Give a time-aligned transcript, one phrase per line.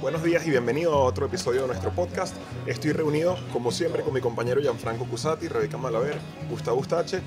[0.00, 2.36] Buenos días y bienvenido a otro episodio de nuestro podcast.
[2.66, 6.18] Estoy reunido, como siempre, con mi compañero Gianfranco Cusati, Rebeca Malaver,
[6.50, 7.22] Gustavo Ustache,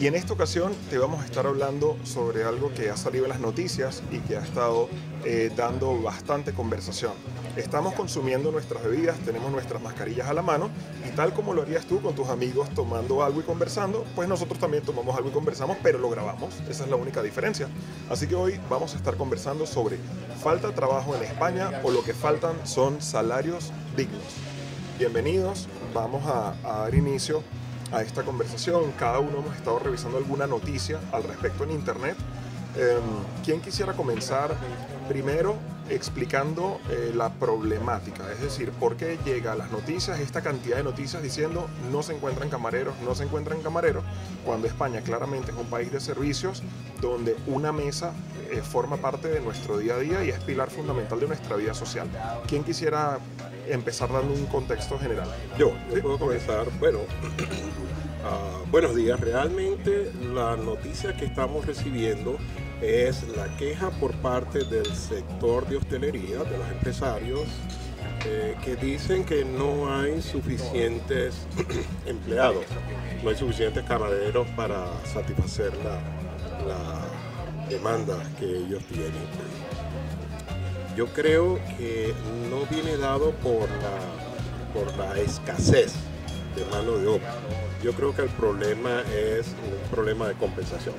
[0.00, 3.30] y en esta ocasión te vamos a estar hablando sobre algo que ha salido en
[3.30, 4.88] las noticias y que ha estado
[5.24, 7.12] eh, dando bastante conversación.
[7.56, 10.70] Estamos consumiendo nuestras bebidas, tenemos nuestras mascarillas a la mano
[11.06, 14.58] y tal como lo harías tú con tus amigos tomando algo y conversando, pues nosotros
[14.58, 16.54] también tomamos algo y conversamos, pero lo grabamos.
[16.68, 17.68] Esa es la única diferencia.
[18.10, 19.98] Así que hoy vamos a estar conversando sobre
[20.44, 24.20] falta trabajo en España o lo que faltan son salarios dignos.
[24.98, 27.42] Bienvenidos, vamos a dar inicio
[27.90, 28.92] a esta conversación.
[28.98, 32.14] Cada uno hemos estado revisando alguna noticia al respecto en internet.
[32.76, 32.98] Eh,
[33.44, 34.56] ¿Quién quisiera comenzar
[35.08, 35.56] primero
[35.88, 38.30] explicando eh, la problemática?
[38.32, 42.14] Es decir, ¿por qué llega a las noticias esta cantidad de noticias diciendo no se
[42.14, 44.02] encuentran camareros, no se encuentran camareros,
[44.44, 46.62] cuando España claramente es un país de servicios
[47.00, 48.12] donde una mesa
[48.50, 51.74] eh, forma parte de nuestro día a día y es pilar fundamental de nuestra vida
[51.74, 52.08] social?
[52.48, 53.18] ¿Quién quisiera
[53.68, 55.28] empezar dando un contexto general?
[55.58, 56.66] Yo, yo puedo comenzar.
[56.80, 57.00] Bueno,
[58.24, 59.20] uh, buenos días.
[59.20, 62.38] Realmente la noticia que estamos recibiendo
[62.80, 67.42] es la queja por parte del sector de hostelería, de los empresarios,
[68.26, 71.46] eh, que dicen que no hay suficientes
[72.06, 72.64] empleados,
[73.22, 76.00] no hay suficientes camareros para satisfacer la,
[76.66, 79.12] la demanda que ellos tienen.
[80.96, 82.14] Yo creo que
[82.48, 85.94] no viene dado por la, por la escasez
[86.54, 87.34] de mano de obra.
[87.84, 90.94] Yo creo que el problema es un problema de compensación,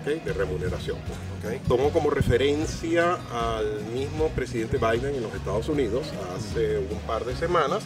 [0.00, 0.18] ¿okay?
[0.18, 0.98] de remuneración.
[1.38, 1.60] ¿okay?
[1.68, 7.36] Tomo como referencia al mismo presidente Biden en los Estados Unidos hace un par de
[7.36, 7.84] semanas,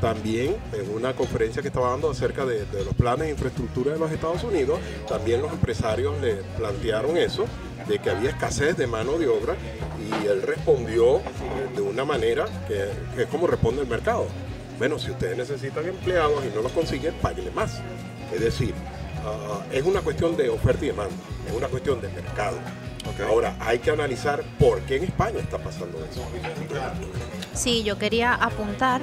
[0.00, 4.00] también en una conferencia que estaba dando acerca de, de, los planes de infraestructura de
[4.00, 7.44] los Estados Unidos, también los empresarios le plantearon eso,
[7.86, 9.54] de que había escasez de mano de obra
[10.00, 11.20] y él respondió
[11.76, 14.26] de una manera que, que es como responde el mercado.
[14.78, 17.80] Bueno, si ustedes necesitan empleados y no los consiguen, páguenle más.
[18.32, 18.74] Es decir,
[19.24, 21.14] uh, es una cuestión de oferta y demanda,
[21.48, 22.58] es una cuestión de mercado.
[23.12, 23.26] Okay.
[23.26, 26.22] Ahora, hay que analizar por qué en España está pasando eso.
[27.52, 29.02] Sí, yo quería apuntar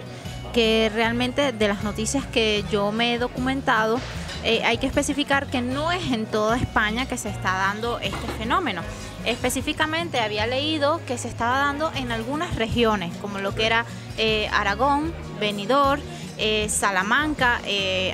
[0.54, 4.00] que realmente de las noticias que yo me he documentado,
[4.44, 8.28] eh, hay que especificar que no es en toda España que se está dando este
[8.40, 8.82] fenómeno.
[9.26, 13.86] Específicamente había leído que se estaba dando en algunas regiones, como lo que era
[14.18, 16.02] eh, Aragón, Benidorm,
[16.42, 18.12] eh, Salamanca, eh,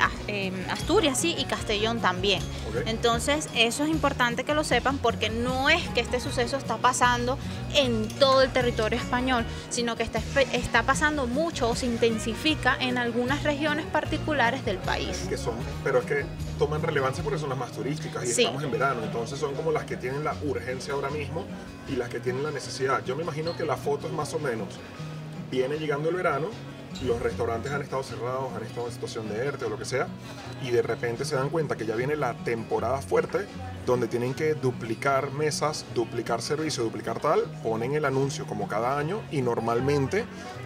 [0.70, 2.44] Asturias sí, y Castellón también.
[2.70, 2.84] Okay.
[2.88, 7.38] Entonces eso es importante que lo sepan porque no es que este suceso está pasando
[7.74, 10.22] en todo el territorio español, sino que está,
[10.52, 15.26] está pasando mucho o se intensifica en algunas regiones particulares del país.
[15.30, 16.26] Que son, pero es que
[16.60, 18.42] toman relevancia porque son las más turísticas y sí.
[18.44, 21.46] estamos en verano, entonces son como las que tienen la urgencia ahora mismo
[21.88, 23.04] y las que tienen la necesidad.
[23.06, 24.68] Yo me imagino que la foto es más o menos,
[25.50, 26.50] viene llegando el verano,
[27.04, 30.08] los restaurantes han estado cerrados, han estado en situación de ERTE o lo que sea,
[30.64, 33.46] y de repente se dan cuenta que ya viene la temporada fuerte,
[33.86, 39.22] donde tienen que duplicar mesas, duplicar servicio, duplicar tal, ponen el anuncio como cada año,
[39.32, 40.26] y normalmente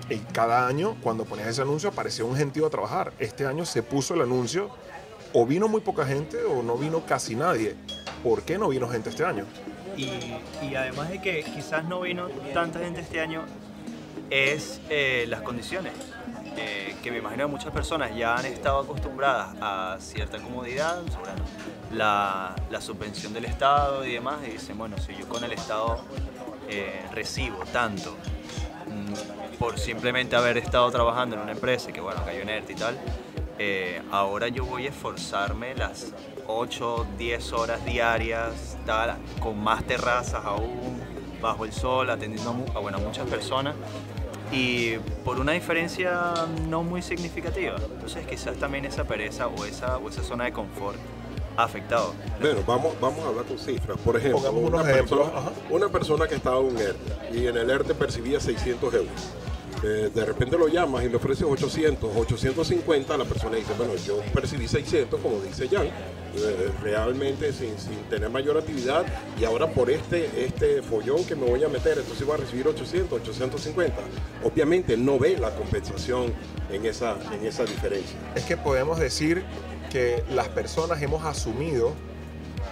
[0.09, 3.13] eh, cada año cuando pones ese anuncio aparecía un gentío a trabajar.
[3.19, 4.69] Este año se puso el anuncio,
[5.33, 7.75] o vino muy poca gente o no vino casi nadie.
[8.23, 9.45] ¿Por qué no vino gente este año?
[9.97, 13.45] Y, y además de que quizás no vino tanta gente este año,
[14.31, 15.93] es eh, las condiciones.
[16.57, 21.01] Eh, que me imagino que muchas personas ya han estado acostumbradas a cierta comodidad
[21.93, 26.03] la, la, subvención del Estado y demás, y dicen, bueno, si yo con el Estado
[26.69, 28.17] eh, recibo tanto
[28.87, 32.97] mmm, por simplemente haber estado trabajando en una empresa que, bueno, cayó en y tal,
[33.57, 36.13] eh, ahora yo voy a esforzarme las
[36.47, 41.01] 8, 10 horas diarias, tal, con más terrazas aún,
[41.41, 43.75] bajo el sol, atendiendo bueno, a muchas personas
[44.51, 46.33] y por una diferencia
[46.67, 47.75] no muy significativa.
[47.77, 50.97] Entonces quizás también esa pereza o esa, o esa zona de confort
[51.57, 52.13] ha afectado.
[52.39, 53.97] Bueno, vamos, vamos a hablar con cifras.
[53.99, 55.31] Por ejemplo, una persona,
[55.69, 59.09] una persona, que estaba en un ERTE y en el ERTE percibía 600 euros.
[59.83, 64.19] Eh, de repente lo llamas y le ofreces 800, 850, la persona dice, bueno, yo
[64.31, 69.03] percibí 600, como dice Jan, eh, realmente sin, sin, tener mayor actividad
[69.39, 72.67] y ahora por este, este follón que me voy a meter, entonces voy a recibir
[72.67, 73.95] 800, 850.
[74.43, 76.31] Obviamente no ve la compensación
[76.71, 78.17] en esa, en esa diferencia.
[78.35, 79.43] Es que podemos decir
[79.91, 81.93] que las personas hemos asumido,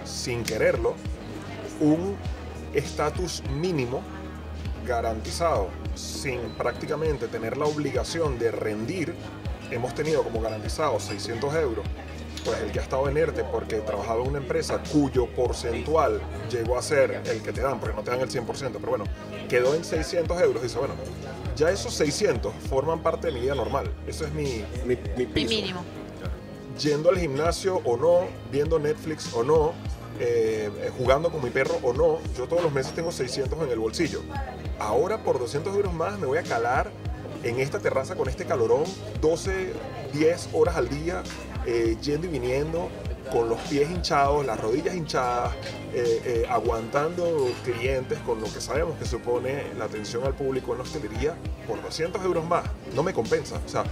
[0.05, 0.93] sin quererlo,
[1.79, 2.15] un
[2.75, 4.03] estatus mínimo
[4.89, 9.13] garantizado sin prácticamente tener la obligación de rendir,
[9.71, 11.85] hemos tenido como garantizado 600 euros
[12.43, 16.77] pues el que ha estado en ERTE porque trabajaba en una empresa cuyo porcentual llegó
[16.77, 19.03] a ser el que te dan, porque no te dan el 100%, pero bueno,
[19.49, 20.93] quedó en 600 euros, dice, bueno,
[21.55, 23.91] ya esos 600 forman parte de mi vida normal.
[24.07, 25.83] Eso es mi, mi, mi mínimo.
[26.79, 29.73] Yendo al gimnasio o no, viendo Netflix o no,
[30.19, 33.69] eh, eh, jugando con mi perro o no, yo todos los meses tengo 600 en
[33.69, 34.21] el bolsillo.
[34.79, 36.91] Ahora por 200 euros más me voy a calar
[37.43, 38.83] en esta terraza con este calorón
[39.21, 39.73] 12,
[40.13, 41.23] 10 horas al día,
[41.65, 42.89] eh, yendo y viniendo,
[43.31, 45.53] con los pies hinchados, las rodillas hinchadas,
[45.93, 50.79] eh, eh, aguantando clientes con lo que sabemos que supone la atención al público en
[50.79, 51.35] la hostelería
[51.67, 52.63] por 200 euros más.
[52.95, 53.59] No me compensa.
[53.65, 53.83] O sea,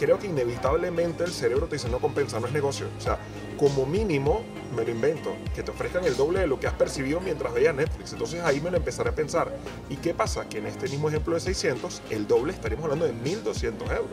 [0.00, 2.86] creo que inevitablemente el cerebro te dice no compensa, no es negocio.
[2.96, 3.18] O sea,
[3.58, 4.42] como mínimo,
[4.74, 7.74] me lo invento, que te ofrezcan el doble de lo que has percibido mientras veías
[7.74, 8.14] Netflix.
[8.14, 9.54] Entonces ahí me lo empezaré a pensar.
[9.90, 10.48] ¿Y qué pasa?
[10.48, 14.08] Que en este mismo ejemplo de 600, el doble estaríamos hablando de 1.200 euros.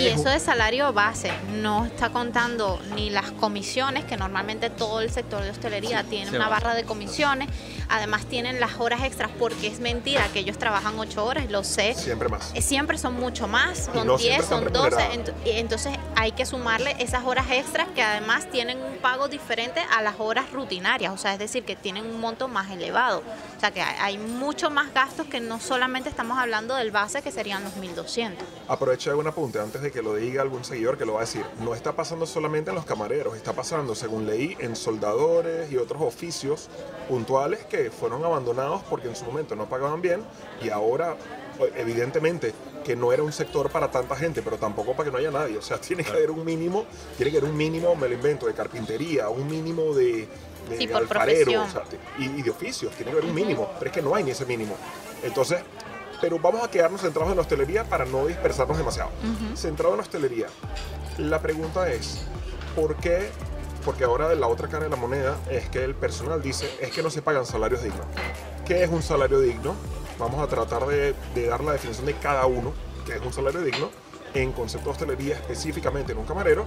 [0.00, 5.00] Y es eso de salario base no está contando ni las comisiones, que normalmente todo
[5.00, 7.48] el sector de hostelería tiene una barra de comisiones.
[7.88, 11.94] Además tienen las horas extras porque es mentira que ellos trabajan ocho horas, lo sé.
[11.94, 12.52] Siempre más.
[12.54, 14.90] Eh, Siempre son mucho más, son no 10, siempre están son 12.
[14.90, 15.18] remuneradas.
[15.18, 19.80] ent- y entonces hay que sumarle esas horas extras que además tienen un pago diferente
[19.90, 21.12] a las horas rutinarias.
[21.12, 23.24] O sea, es decir, que tienen un monto más elevado.
[23.56, 27.32] O sea, que hay, mucho más gastos que no solamente estamos hablando del base, que
[27.32, 28.46] serían los 1200.
[28.68, 31.24] Aprovecho de un apunte antes de que lo diga algún seguidor que lo va a
[31.24, 31.44] decir.
[31.58, 36.02] No está pasando solamente en los camareros, está pasando, según leí, en soldadores y otros
[36.02, 36.68] oficios
[37.08, 40.22] puntuales que fueron abandonados porque en su momento no pagaban bien
[40.62, 41.16] y ahora,
[41.76, 42.52] evidentemente,
[42.84, 45.58] que no era un sector para tanta gente, pero tampoco para que no haya nadie.
[45.58, 46.84] O sea, tiene que haber un mínimo,
[47.16, 50.28] tiene que haber un mínimo, me lo invento, de carpintería, un mínimo de,
[50.68, 51.62] de Sí, alfarero, profesión.
[51.66, 51.82] o sea,
[52.18, 54.30] y, y de oficios, tiene que haber un mínimo, pero es que no hay ni
[54.32, 54.76] ese mínimo.
[55.22, 55.60] Entonces,
[56.20, 59.10] pero vamos a quedarnos centrados en la hostelería para no dispersarnos demasiado.
[59.56, 60.46] Centrado en la hostelería,
[61.18, 62.22] la pregunta es,
[62.76, 63.28] ¿por qué?
[63.84, 67.02] Porque ahora la otra cara de la moneda es que el personal dice, es que
[67.02, 68.06] no se pagan salarios dignos.
[68.64, 69.74] ¿Qué es un salario digno?
[70.18, 72.72] Vamos a tratar de, de dar la definición de cada uno,
[73.06, 73.90] que es un salario digno,
[74.34, 76.66] en concepto de hostelería específicamente en un camarero.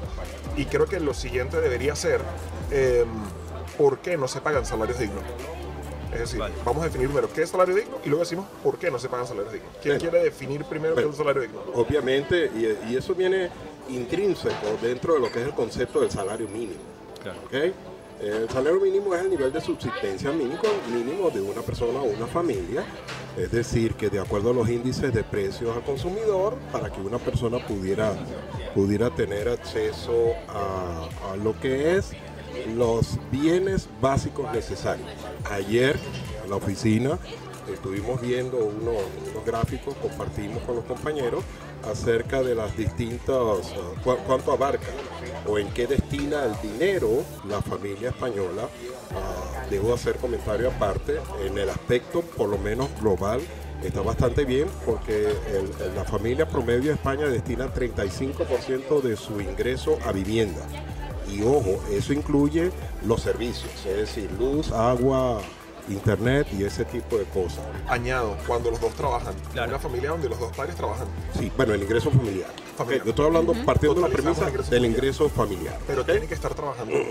[0.56, 2.22] Y creo que lo siguiente debería ser,
[2.72, 3.08] em,
[3.78, 5.24] ¿por qué no se pagan salarios dignos?
[6.14, 6.56] Es decir, Vale.
[6.64, 9.10] vamos a definir primero qué es salario digno y luego decimos por qué no se
[9.10, 9.72] pagan salarios dignos.
[9.82, 11.60] ¿Quién quiere definir primero qué es un salario digno?
[11.74, 13.50] Obviamente, y, y eso viene
[13.90, 16.80] intrínseco dentro de lo que es el concepto del salario mínimo.
[17.22, 17.40] Claro.
[17.46, 17.74] ¿ok?
[18.22, 22.28] El salario mínimo es el nivel de subsistencia mínimo, mínimo de una persona o una
[22.28, 22.86] familia,
[23.38, 27.18] es decir, que de acuerdo a los índices de precios al consumidor, para que una
[27.18, 28.16] persona pudiera,
[28.74, 32.14] pudiera tener acceso a, a lo que es
[32.76, 35.10] los bienes básicos necesarios.
[35.52, 36.00] Ayer
[36.44, 37.20] en la oficina
[37.72, 38.96] estuvimos viendo unos,
[39.46, 41.44] gráficos, compartimos con los compañeros
[41.92, 43.38] acerca de las distintas,
[44.04, 44.88] cu- cuánto abarca
[45.48, 47.10] o en qué destina el dinero
[47.48, 48.68] la familia española.
[49.12, 53.40] Ah, debo hacer comentario aparte, en el aspecto por lo menos global
[53.84, 55.30] está bastante bien porque
[55.96, 60.62] la familia promedio de España destina 35% de su ingreso a vivienda.
[61.32, 62.72] Y ojo, eso incluye
[63.06, 65.42] los servicios, es decir, luz, agua,
[65.90, 67.64] internet y ese tipo de cosas.
[67.88, 69.34] Añado, cuando los dos trabajan.
[69.54, 69.70] Claro.
[69.70, 71.08] Una familia donde los dos padres trabajan.
[71.38, 72.50] Sí, bueno, el ingreso familiar.
[72.78, 75.78] Yo estoy hablando partiendo de la premisa ingreso del ingreso familiar.
[75.88, 76.08] Pero ¿ok?
[76.08, 76.96] tienen que estar trabajando.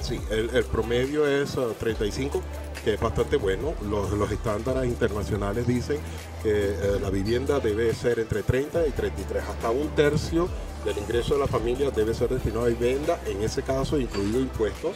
[0.00, 2.40] Sí, el, el promedio es ah, 35,
[2.84, 3.74] que es bastante bueno.
[3.82, 5.98] Los, los estándares internacionales dicen
[6.42, 10.48] que eh, la vivienda debe ser entre 30 y 33, hasta un tercio
[10.84, 14.92] del ingreso de la familia debe ser destinado a vivienda, en ese caso incluido impuestos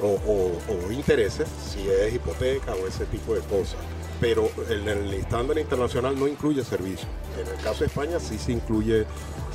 [0.00, 3.76] o, o- o intereses, si es hipoteca o ese tipo de cosas.
[4.20, 7.08] Pero en el estándar internacional no incluye servicios.
[7.40, 9.06] En el caso de España sí se incluye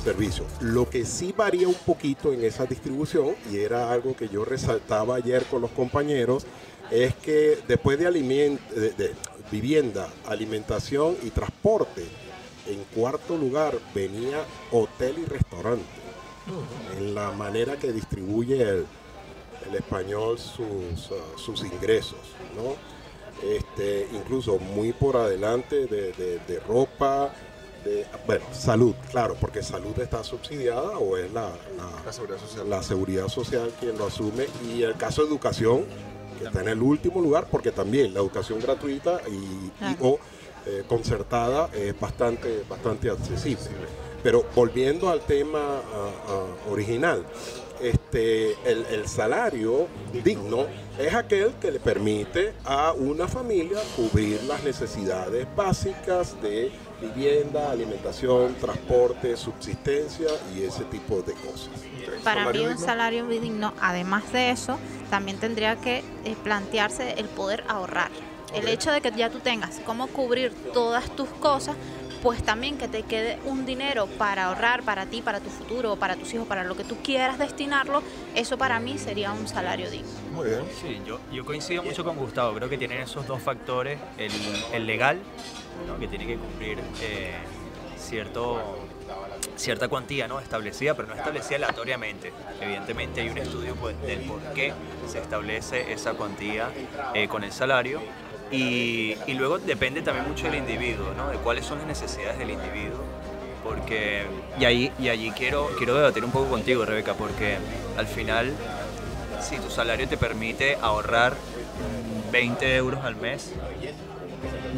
[0.04, 0.44] servicio.
[0.60, 5.16] Lo que sí varía un poquito en esa distribución, y era algo que yo resaltaba
[5.16, 6.46] ayer con los compañeros,
[6.90, 9.14] es que después de, aliment- de- de
[9.50, 12.04] vivienda, alimentación y transporte,
[12.66, 15.84] en cuarto lugar venía hotel y restaurante.
[16.98, 18.86] En la manera que distribuye el,
[19.68, 22.18] el español sus, uh, sus ingresos,
[22.56, 22.74] ¿no?
[23.46, 27.32] Este, incluso muy por adelante de, de- de ropa,
[27.84, 32.68] de, bueno, salud, claro, porque salud está subsidiada o es la, la- La seguridad social.
[32.70, 35.84] la seguridad social quien lo asume y el caso de educación
[36.38, 40.18] que está en el último lugar porque también la educación gratuita y, o
[40.66, 43.64] eh, concertada es bastante bastante accesible
[44.22, 47.24] pero volviendo al tema ah, ah, original
[47.82, 49.88] este, el, el salario
[50.24, 50.66] digno
[50.98, 56.70] es aquel que le permite a una familia cubrir las necesidades básicas de
[57.00, 61.70] vivienda, alimentación, transporte, subsistencia y ese tipo de cosas.
[62.22, 62.78] Para mí un digno.
[62.78, 68.10] salario digno, además de eso, también tendría que eh, plantearse el poder ahorrar.
[68.54, 71.76] El hecho de que ya tú tengas cómo cubrir todas tus cosas,
[72.22, 76.16] pues también que te quede un dinero para ahorrar para ti, para tu futuro, para
[76.16, 78.02] tus hijos, para lo que tú quieras destinarlo,
[78.34, 80.08] eso para mí sería un salario digno.
[80.32, 80.62] Muy bien.
[80.80, 82.54] Sí, yo, yo coincido mucho con Gustavo.
[82.54, 83.98] Creo que tienen esos dos factores.
[84.18, 84.32] El,
[84.72, 85.18] el legal,
[85.86, 85.98] ¿no?
[85.98, 87.34] que tiene que cumplir eh,
[87.98, 88.78] cierto,
[89.56, 90.40] cierta cuantía ¿no?
[90.40, 92.32] establecida, pero no establecida aleatoriamente.
[92.60, 94.72] Evidentemente hay un estudio pues, del por qué
[95.08, 96.68] se establece esa cuantía
[97.14, 98.00] eh, con el salario.
[98.50, 101.28] Y, y luego depende también mucho del individuo, ¿no?
[101.30, 102.98] de cuáles son las necesidades del individuo.
[103.62, 104.24] Porque,
[104.58, 107.58] y, ahí, y allí quiero, quiero debatir un poco contigo, Rebeca, porque
[107.96, 108.52] al final
[109.40, 113.52] si tu salario te permite ahorrar mm, 20 euros al mes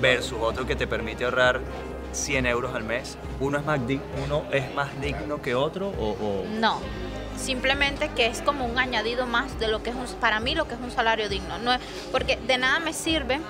[0.00, 1.60] versus otro que te permite ahorrar
[2.12, 6.10] 100 euros al mes, uno es más, dig- uno es más digno que otro o,
[6.10, 6.80] o- No,
[7.36, 10.66] simplemente que es como un añadido más de lo que es un, para mí lo
[10.68, 11.58] que es un salario digno.
[11.58, 13.40] No es, porque de nada me sirve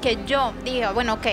[0.00, 1.26] que yo diga, bueno, ok,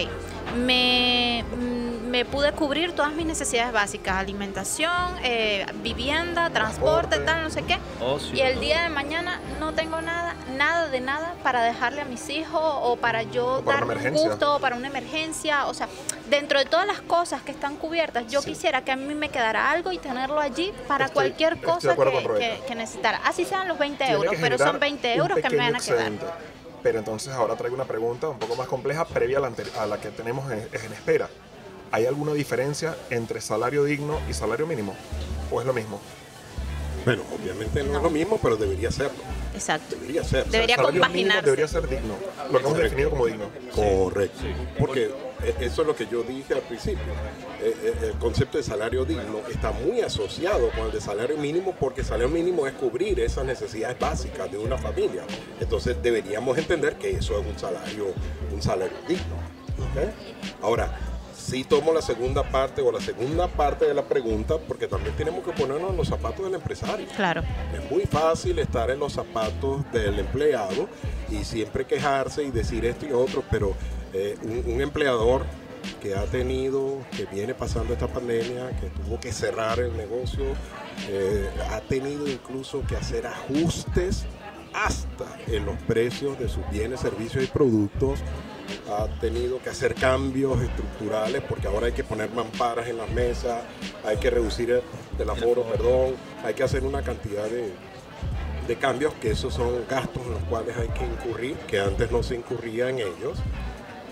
[0.57, 4.91] me, mm, me pude cubrir todas mis necesidades básicas, alimentación,
[5.23, 7.77] eh, vivienda, transporte, tal, no sé qué.
[7.99, 8.33] ocio.
[8.35, 12.29] Y el día de mañana no tengo nada, nada de nada para dejarle a mis
[12.29, 15.65] hijos o para yo darme un gusto o para una emergencia.
[15.65, 15.89] O sea,
[16.29, 18.51] dentro de todas las cosas que están cubiertas, yo Sí.
[18.51, 22.75] quisiera que a mí me quedara algo y tenerlo allí para Estoy- cualquier cosa que,
[22.75, 23.19] necesitara.
[23.25, 25.79] Así sean los 20 Tiene euros, pero son 20 un euros que me van a
[25.79, 26.11] quedar.
[26.85, 29.87] Pero entonces ahora traigo una pregunta un poco más compleja previa a la, ante- a
[29.87, 31.27] la que tenemos en, en espera.
[31.91, 34.95] ¿Hay alguna diferencia entre salario digno y salario mínimo?
[35.49, 35.99] ¿O es lo mismo?
[37.03, 37.97] Bueno, obviamente no, No.
[37.97, 39.17] es lo mismo, pero debería serlo.
[39.55, 39.95] Exacto.
[39.95, 40.45] Debería ser.
[40.45, 41.45] Debería mínimo compaginarse.
[41.45, 42.13] debería ser digno.
[42.51, 43.45] Lo que hemos definido como digno.
[43.73, 44.43] Correcto.
[44.77, 45.09] Porque
[45.59, 47.13] eso es lo que yo dije al principio.
[47.61, 51.75] Eh, eh, El concepto de salario digno está muy asociado con el de salario mínimo
[51.79, 55.23] porque el salario mínimo es cubrir esas necesidades básicas de una familia.
[55.59, 58.13] Entonces deberíamos entender que eso es un salario,
[58.51, 59.35] un salario digno.
[60.61, 60.97] Ahora,
[61.45, 65.43] sí tomo la segunda parte o la segunda parte de la pregunta porque también tenemos
[65.43, 67.05] que ponernos en los zapatos del empresario.
[67.15, 67.43] Claro.
[67.73, 70.89] Es muy fácil estar en los zapatos del empleado
[71.29, 73.73] y siempre quejarse y decir esto y otro, pero
[74.15, 75.45] eh, un, un empleador
[76.01, 80.45] que ha tenido, que viene pasando esta pandemia, que tuvo que cerrar el negocio,
[81.09, 84.25] eh, ha tenido incluso que hacer ajustes
[84.73, 88.19] hasta en los precios de sus bienes, servicios y productos,
[88.89, 93.63] ha tenido que hacer cambios estructurales porque ahora hay que poner mamparas en las mesas,
[94.05, 94.81] hay que reducir el,
[95.19, 97.73] el aforo, perdón, hay que hacer una cantidad de,
[98.67, 102.23] de cambios que esos son gastos en los cuales hay que incurrir, que antes no
[102.23, 103.37] se incurría en ellos.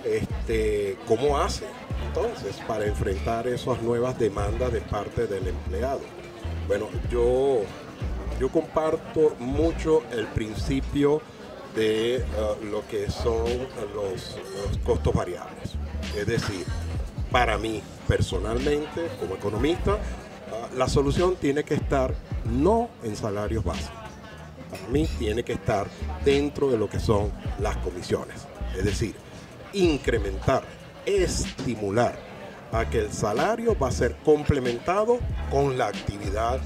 [0.03, 1.65] Este, ¿Cómo hace
[2.07, 6.01] entonces para enfrentar esas nuevas demandas de parte del empleado?
[6.67, 7.61] Bueno, yo,
[8.39, 11.21] yo comparto mucho el principio
[11.75, 12.23] de eh,
[12.69, 13.45] lo que son
[13.95, 14.39] los,
[14.83, 15.73] costos variables.
[16.15, 16.65] Es decir,
[17.31, 19.93] para mí personalmente, como economista,
[20.51, 22.13] ah, la solución tiene que estar
[22.45, 24.03] no en salarios básicos.
[24.69, 25.87] Para mí tiene que estar
[26.25, 28.47] dentro de lo que son las comisiones.
[28.77, 29.15] Es decir,
[29.73, 30.63] incrementar,
[31.05, 32.17] estimular
[32.71, 35.19] a que el salario va a ser complementado
[35.51, 36.59] con la actividad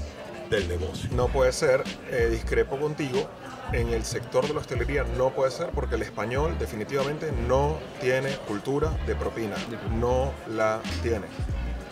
[0.48, 1.10] del negocio.
[1.14, 3.28] No puede ser, eh, discrepo contigo,
[3.72, 8.30] en el sector de la hostelería no puede ser porque el español definitivamente no tiene
[8.46, 9.56] cultura de propina,
[9.98, 11.26] no la tiene.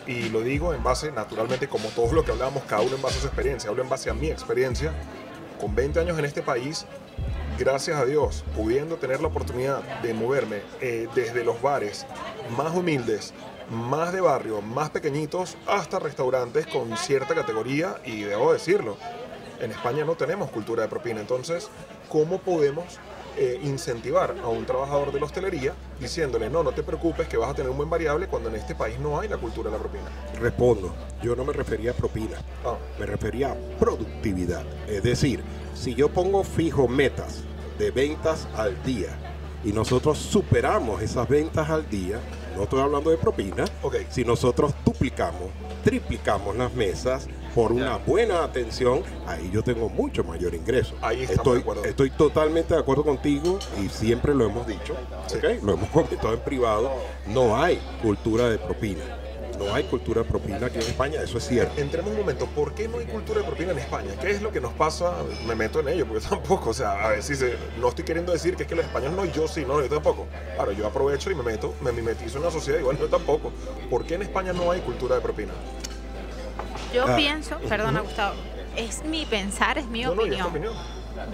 [0.06, 3.18] Y lo digo en base, naturalmente, como todo lo que hablamos, cada uno en base
[3.18, 4.94] a su experiencia, hablo en base a mi experiencia,
[5.60, 6.86] con 20 años en este país,
[7.58, 12.06] gracias a Dios, pudiendo tener la oportunidad de moverme eh, desde los bares
[12.56, 13.32] más humildes,
[13.70, 18.96] más de barrio, más pequeñitos, hasta restaurantes con cierta categoría, y debo decirlo,
[19.60, 21.68] en España no tenemos cultura de propina, entonces,
[22.08, 22.98] ¿cómo podemos
[23.38, 27.50] eh, incentivar a un trabajador de la hostelería diciéndole, no, no te preocupes que vas
[27.50, 29.82] a tener un buen variable cuando en este país no hay la cultura de la
[29.82, 30.04] propina?
[30.40, 34.64] Respondo, yo no me refería a propina, Ah, me refería a productividad.
[34.88, 35.42] Es decir,
[35.76, 37.42] si yo pongo fijo metas
[37.78, 39.16] de ventas al día
[39.64, 42.20] y nosotros superamos esas ventas al día,
[42.56, 43.64] no estoy hablando de propina,
[44.08, 45.50] si nosotros duplicamos,
[45.84, 50.94] triplicamos las mesas por una buena atención, ahí yo tengo mucho mayor ingreso.
[51.00, 54.94] Ahí estoy, de estoy totalmente de acuerdo contigo y siempre lo hemos dicho,
[55.62, 56.92] lo hemos comentado en privado,
[57.26, 59.02] no hay cultura de propina.
[59.58, 61.80] No hay cultura de propina aquí en España, eso es cierto.
[61.80, 64.10] Entremos un momento, ¿por qué no hay cultura de propina en España?
[64.20, 65.12] ¿Qué es lo que nos pasa?
[65.46, 68.32] Me meto en ello, porque tampoco, o sea, a ver si se, no estoy queriendo
[68.32, 70.26] decir que es que los españoles no, yo sí, no, yo tampoco.
[70.54, 73.52] Claro, yo aprovecho y me meto, me mimetizo en la sociedad, igual yo tampoco.
[73.90, 75.52] ¿Por qué en España no hay cultura de propina?
[76.94, 77.16] Yo Ah.
[77.16, 78.34] pienso, perdona Gustavo,
[78.76, 80.46] es mi pensar, es mi No, no, opinión.
[80.46, 80.72] opinión.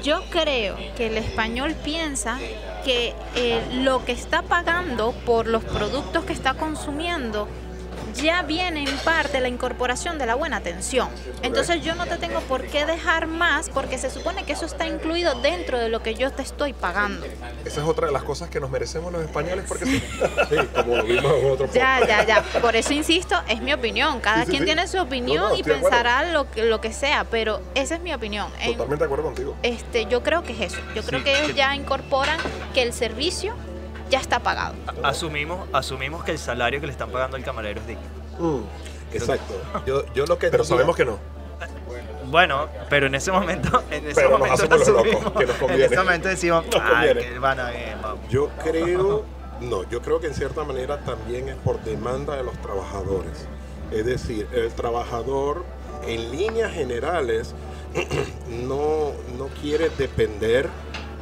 [0.02, 2.38] Yo creo que el español piensa
[2.85, 7.49] que eh, lo que está pagando por los productos que está consumiendo
[8.14, 11.09] ya viene en parte la incorporación de la buena atención.
[11.42, 14.87] Entonces yo no te tengo por qué dejar más porque se supone que eso está
[14.87, 17.26] incluido dentro de lo que yo te estoy pagando.
[17.64, 20.02] Esa es otra de las cosas que nos merecemos los españoles, porque sí.
[20.50, 22.42] Sí, como lo vimos en otro Ya, ya, ya.
[22.61, 24.21] Por eso insisto, es mi opinión.
[24.21, 24.66] Cada Sí, quien sí.
[24.66, 28.00] tiene su opinión No, no, y pensará lo que, lo que sea, pero esa es
[28.00, 28.49] mi opinión.
[28.61, 29.57] En- Totalmente de acuerdo contigo.
[29.62, 30.81] este, yo creo que es eso.
[30.95, 32.38] Yo creo que ellos ya incorporan
[32.75, 33.54] que el servicio
[34.12, 34.75] ya está pagado.
[35.02, 38.02] Asumimos, asumimos que el salario que le están pagando al camarero es digno.
[38.38, 38.62] Mm,
[39.14, 39.54] Exacto.
[39.87, 41.19] Yo, yo lo que Pero diría- sabemos que no.
[42.26, 45.81] Bueno, pero en ese momento, en ese Pero nos momento locos, asumimos- que nos en
[45.83, 47.21] ese momento decimos, Nos ay, conviene".
[47.21, 48.21] que van a bien, vamos.
[48.31, 49.25] Yo creo,
[49.61, 53.47] no, yo creo que en cierta manera también es por demanda de los trabajadores.
[53.90, 55.64] Es decir, el trabajador
[56.07, 57.54] en líneas generales
[58.49, 60.69] no, no quiere depender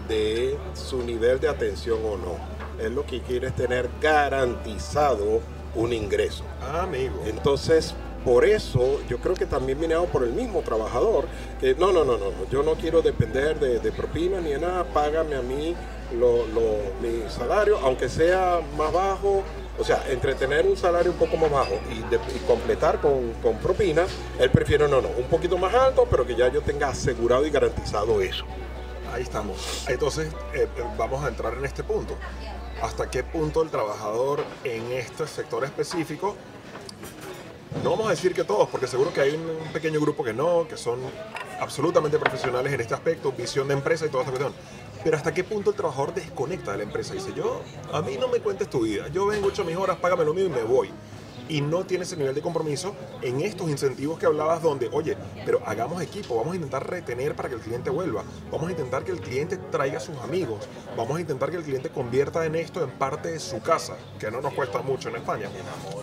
[0.09, 2.60] de su nivel de atención o no.
[2.81, 5.41] Él lo que quiere es tener garantizado
[5.75, 6.45] un ingreso.
[6.63, 7.23] Ah, amigo.
[7.27, 7.95] Entonces,
[8.25, 11.27] por eso yo creo que también viene por el mismo trabajador,
[11.61, 14.85] que no, no, no, no, yo no quiero depender de, de propina ni de nada,
[14.85, 15.75] págame a mí
[16.19, 19.43] lo, lo- mi salario, aunque sea más bajo,
[19.79, 23.33] o sea, entre tener un salario un poco más bajo y, de- y completar con,
[23.43, 24.05] con propina,
[24.39, 27.51] él prefiere, no, no, un poquito más alto, pero que ya yo tenga asegurado y
[27.51, 28.45] garantizado eso.
[29.15, 29.85] Ahí estamos.
[29.89, 32.17] Entonces, eh, eh, vamos a entrar en este punto.
[32.83, 36.35] ¿Hasta qué punto el trabajador en este sector específico,
[37.85, 40.67] no vamos a decir que todos, porque seguro que hay un pequeño grupo que no,
[40.67, 40.99] que son
[41.61, 44.55] absolutamente profesionales en este aspecto, visión de empresa y toda esta cuestión.
[45.05, 47.61] Pero hasta qué punto el trabajador desconecta de la empresa y dice, yo,
[47.93, 50.47] a mí no me cuentes tu vida, yo vengo, hecho mis horas, págame lo mío
[50.47, 50.91] y me voy.
[51.51, 55.61] Y no tiene ese nivel de compromiso en estos incentivos que hablabas donde, oye, pero
[55.67, 59.11] hagamos equipo, vamos a intentar retener para que el cliente vuelva, vamos a intentar que
[59.11, 62.83] el cliente traiga a sus amigos, vamos a intentar que el cliente convierta en esto
[62.83, 65.51] en parte de su casa, que no nos cuesta mucho en España.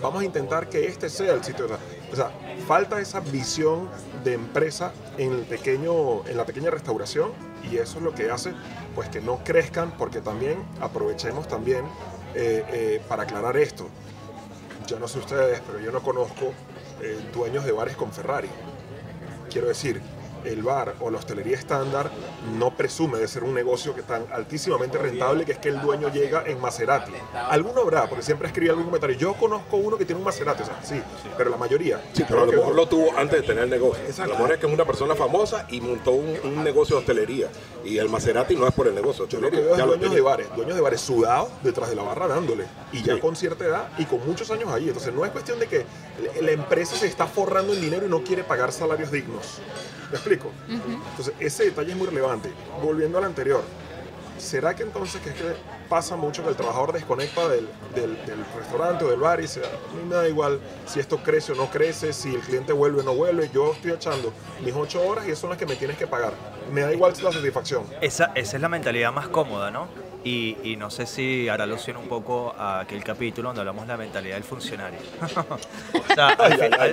[0.02, 1.68] Vamos a intentar que este sea el sitio.
[2.12, 2.30] O sea,
[2.68, 3.90] falta esa visión
[4.24, 7.32] de empresa en, el pequeño, en la pequeña restauración
[7.64, 8.54] y eso es lo que hace
[8.96, 11.86] pues que no crezcan porque también aprovechemos también
[12.36, 13.88] eh, eh, para aclarar esto.
[14.88, 16.54] Yo no sé ustedes, pero yo no conozco
[17.02, 18.48] eh, dueños de bares con Ferrari.
[19.52, 20.02] Quiero decir,
[20.46, 22.10] el bar o la hostelería estándar
[22.58, 26.10] no presume de ser un negocio que tan altísimamente rentable que es que el dueño
[26.10, 27.12] llega en Maserati.
[27.34, 29.18] Alguno habrá, porque siempre escribí algún comentario.
[29.18, 31.02] Yo conozco uno que tiene un Maserati, o sea, sí,
[31.38, 32.02] pero la mayoría.
[32.14, 34.04] Sí, pero a lo mejor lo tuvo antes de tener el negocio.
[34.24, 37.00] A lo mejor es que es una persona famosa y montó un, un negocio de
[37.02, 37.50] hostelería.
[37.88, 40.14] Y el Maserati no es por el negocio Yo lo que veo es ya dueños
[40.14, 42.66] de bares, dueños de bares sudados detrás de la barra dándole.
[42.92, 43.22] Y ya Sí.
[43.22, 44.88] con cierta edad y con muchos años ahí.
[44.88, 45.86] Entonces no es cuestión de que
[46.42, 49.60] la empresa se está forrando en dinero y no quiere pagar salarios dignos.
[50.12, 50.52] ¿Me explico?
[50.68, 52.52] Entonces ese detalle es muy relevante.
[52.84, 53.64] Volviendo al anterior,
[54.38, 55.56] ¿será que entonces que es que
[55.88, 58.18] pasa mucho que el trabajador desconecta del, del-
[58.58, 61.56] restaurante o del bar y dice, a mí me da igual si esto crece o
[61.56, 64.32] no crece, si el cliente vuelve o no vuelve, yo estoy echando
[64.64, 66.34] mis ocho horas y esas son las que me tienes que pagar.
[66.72, 67.84] Me da igual la satisfacción.
[68.02, 69.88] Esa, esa es la mentalidad más cómoda, ¿no?
[70.28, 73.94] Y, y no sé si hará alusión un poco a aquel capítulo donde hablamos de
[73.94, 75.00] la mentalidad del funcionario.
[75.94, 76.36] o sea,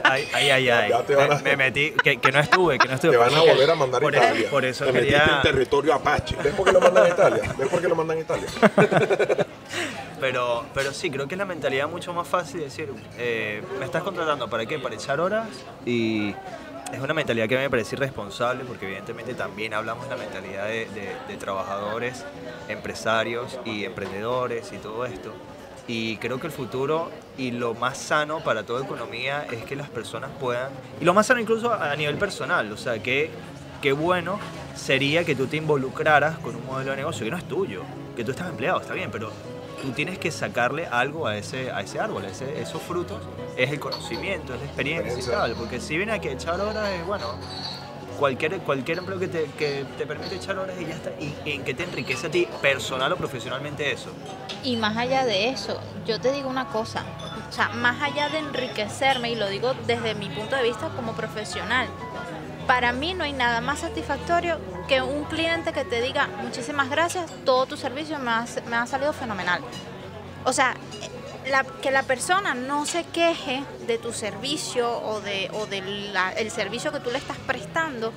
[0.05, 3.11] Ay, ay, ay, ay, Me, me metí, que, que no estuve, que no estuve.
[3.11, 4.51] Te van a volver a mandar a Italia.
[4.51, 5.37] Por eso Te metiste quería...
[5.37, 6.37] en territorio apache.
[6.45, 7.55] ¿Ves por qué lo mandan a Italia?
[7.59, 8.47] ¿Ves por qué lo mandan a Italia?
[10.21, 13.85] Pero, pero sí, creo que es la mentalidad mucho más fácil de decir, eh, me
[13.85, 15.47] estás contratando para qué, para echar horas
[15.85, 16.35] y
[16.95, 20.23] es una mentalidad que a mí me parece irresponsable porque evidentemente también hablamos de la
[20.23, 20.89] mentalidad de,
[21.29, 22.25] de- trabajadores,
[22.69, 25.33] empresarios y emprendedores y todo esto.
[25.87, 29.91] Y creo que el futuro y lo más sano para toda economía es que las
[29.91, 33.29] personas puedan, y lo más sano incluso a a nivel personal, o sea, que
[33.83, 34.39] qué bueno
[34.75, 37.83] sería que tú te involucraras con un modelo de negocio que no es tuyo,
[38.17, 39.31] que tú estás empleado, está bien, pero
[39.85, 43.19] tú tienes que sacarle algo a ese, a ese árbol, a ese- esos frutos,
[43.57, 46.89] es el conocimiento, es la experiencia y tal, porque si viene a que echar horas,
[46.91, 47.27] es bueno,
[48.19, 51.53] cualquier, cualquier empleo que te, que te permite echar horas y ya está, y, y
[51.53, 54.11] en que te enriquece a ti personal o profesionalmente eso.
[54.63, 57.05] Y más allá de eso, yo te digo una cosa,
[57.49, 61.13] o sea, más allá de enriquecerme, y lo digo desde mi punto de vista como
[61.13, 61.87] profesional,
[62.67, 67.31] para mí no hay nada más satisfactorio que un cliente que te diga muchísimas gracias,
[67.45, 69.61] todo tu servicio me ha, me ha salido fenomenal.
[70.45, 70.75] O sea,
[71.51, 76.51] la, que la persona no se queje de tu servicio o de o del el
[76.51, 78.13] servicio que tú le estás prestando,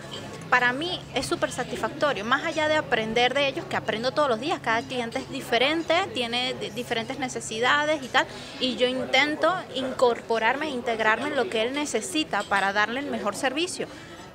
[0.49, 2.23] para mí es súper satisfactorio.
[2.23, 5.93] Más allá de aprender de ellos, que aprendo todos los días, cada cliente es diferente,
[6.13, 8.25] tiene diferentes necesidades y tal,
[8.59, 13.87] y yo intento incorporarme, integrarme en lo que él necesita para darle el mejor servicio.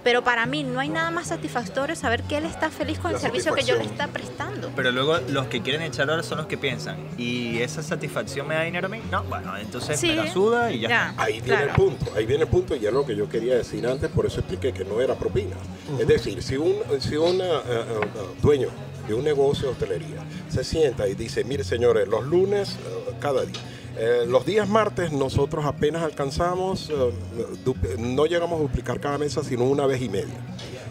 [0.04, 3.18] Pero para mí no hay nada más satisfactorio saber que él está feliz con el
[3.18, 4.70] servicio que yo le está prestando.
[4.74, 8.54] Pero luego los que quieren echar horas son los que piensan, ¿y esa satisfacción me
[8.54, 9.00] da dinero a mí?
[9.10, 11.14] No, bueno, entonces me la suda y ya.
[11.16, 13.86] Ahí viene el punto, ahí viene el punto y ya lo que yo quería decir
[13.86, 15.56] antes, por eso expliqué que no era propina.
[15.98, 18.68] Es decir, si un si una, eh, eh, eh, dueño
[19.06, 22.76] de un negocio de hostelería se sienta y dice, mire señores, los lunes,
[23.20, 23.60] cada día,
[23.96, 29.64] eh, los días martes nosotros apenas alcanzamos, eh, no llegamos a duplicar cada mesa, sino
[29.64, 30.34] una vez y media.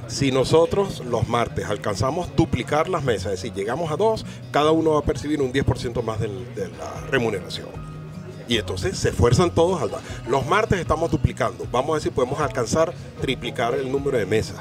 [0.07, 4.91] Si nosotros los martes alcanzamos duplicar las mesas, es decir, llegamos a dos, cada uno
[4.91, 7.67] va a percibir un 10% más de la remuneración.
[8.47, 9.89] Y entonces se esfuerzan todos.
[10.27, 11.65] Los martes estamos duplicando.
[11.71, 14.57] Vamos a decir, podemos alcanzar triplicar el número de mesas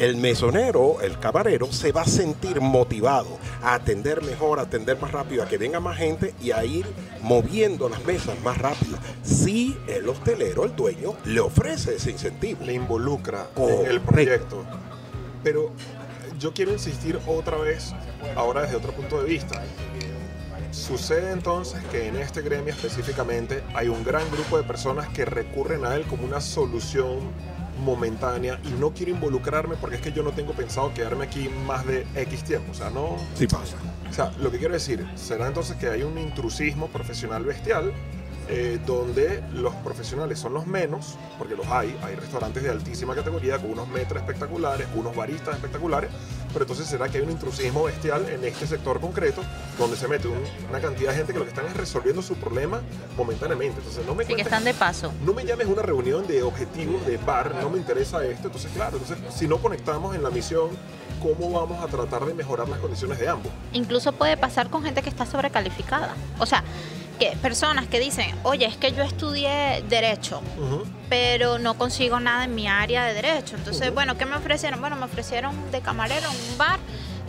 [0.00, 5.12] el mesonero, el camarero, se va a sentir motivado a atender mejor, a atender más
[5.12, 6.86] rápido, a que venga más gente y a ir
[7.20, 8.96] moviendo las mesas más rápido.
[9.22, 12.64] Si el hostelero, el dueño, le ofrece ese incentivo.
[12.64, 14.64] Le involucra en el proyecto.
[15.44, 15.70] Pero
[16.38, 17.92] yo quiero insistir otra vez,
[18.36, 19.62] ahora desde otro punto de vista.
[20.70, 25.84] Sucede entonces que en este gremio específicamente hay un gran grupo de personas que recurren
[25.84, 27.18] a él como una solución
[27.80, 31.86] momentánea y no quiero involucrarme porque es que yo no tengo pensado quedarme aquí más
[31.86, 32.72] de X tiempo.
[32.72, 33.16] O sea, no.
[33.34, 33.76] Sí pasa.
[34.08, 37.92] O sea, lo que quiero decir, será entonces que hay un intrusismo profesional bestial
[38.52, 43.58] eh, donde los profesionales son los menos, porque los hay, hay restaurantes de altísima categoría
[43.58, 46.10] con unos metros espectaculares, unos baristas espectaculares,
[46.52, 49.42] pero entonces será que hay un intrusismo bestial en este sector concreto
[49.78, 50.26] donde se mete
[50.68, 52.80] una cantidad de gente que lo que están es resolviendo su problema
[53.16, 53.78] momentáneamente.
[53.78, 55.12] Entonces no me sí, que están de paso.
[55.24, 58.48] No me llames una reunión de objetivos, de bar, no me interesa esto.
[58.48, 60.70] Entonces, claro, entonces si no conectamos en la misión,
[61.22, 63.52] ¿cómo vamos a tratar de mejorar las condiciones de ambos?
[63.72, 66.14] Incluso puede pasar con gente que está sobrecalificada.
[66.40, 66.64] O sea,
[67.42, 70.42] personas que dicen, oye, es que yo estudié derecho,
[71.08, 73.56] pero no consigo nada en mi área de derecho.
[73.56, 74.80] Entonces, bueno, ¿qué me ofrecieron?
[74.80, 76.78] Bueno, me ofrecieron de camarero en un bar.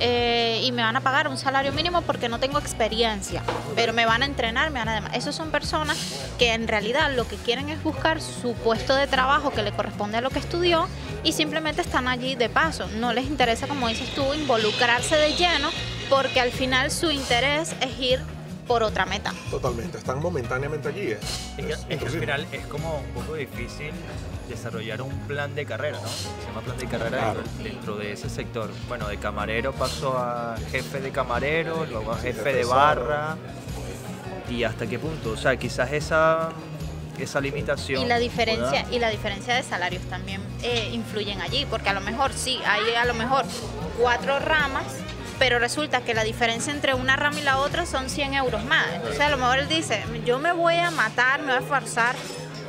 [0.04, 3.44] Eh, y me van a pagar un salario mínimo porque no tengo experiencia,
[3.76, 5.12] pero me van a entrenar, me van a demás.
[5.14, 5.96] Esas son personas
[6.40, 10.18] que en realidad lo que quieren es buscar su puesto de trabajo que le corresponde
[10.18, 10.88] a lo que estudió
[11.24, 12.88] y simplemente están allí de paso.
[12.98, 15.70] No les interesa, como dices tú, involucrarse de lleno
[16.10, 18.20] porque al final su interés es ir
[18.72, 19.34] por otra meta.
[19.50, 21.12] Totalmente, están momentáneamente allí.
[21.12, 23.92] Es, que, al final es como un poco difícil
[24.48, 26.08] desarrollar un plan de carrera, ¿no?
[26.08, 28.70] Se llama plan de carrera dentro de ese sector.
[28.88, 33.36] Bueno, de camarero pasó a jefe de camarero, luego a jefe de barra.
[34.50, 35.32] ¿Y hasta qué punto?
[35.32, 36.52] O sea, quizás esa
[37.20, 38.02] esa limitación.
[38.02, 42.02] Y la diferencia, y la diferencia de salarios también eh, influyen allí, porque a lo
[42.02, 43.44] mejor sí, hay a lo mejor
[44.00, 44.86] cuatro ramas
[45.42, 48.86] pero resulta que la diferencia entre una rama y la otra son 100 euros más.
[48.94, 52.16] Entonces a lo mejor él dice, yo me voy a matar, me voy a esforzar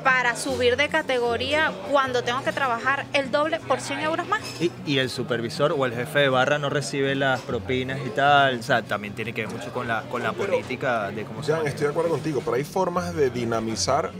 [0.02, 4.40] para subir de categoría cuando tengo que trabajar el doble por 100 euros más.
[4.86, 8.60] Y, el supervisor o el jefe de barra no recibe las propinas y tal.
[8.60, 11.52] O sea, también tiene que ver mucho con la, con la política de cómo se...
[11.52, 14.12] Jan, estoy de acuerdo contigo, pero hay formas de dinamizar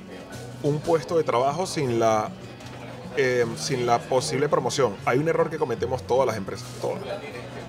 [0.62, 2.28] un puesto de trabajo sin la,
[3.16, 4.94] eh, sin la posible promoción.
[5.06, 7.00] Hay un error que cometemos todas las empresas, todas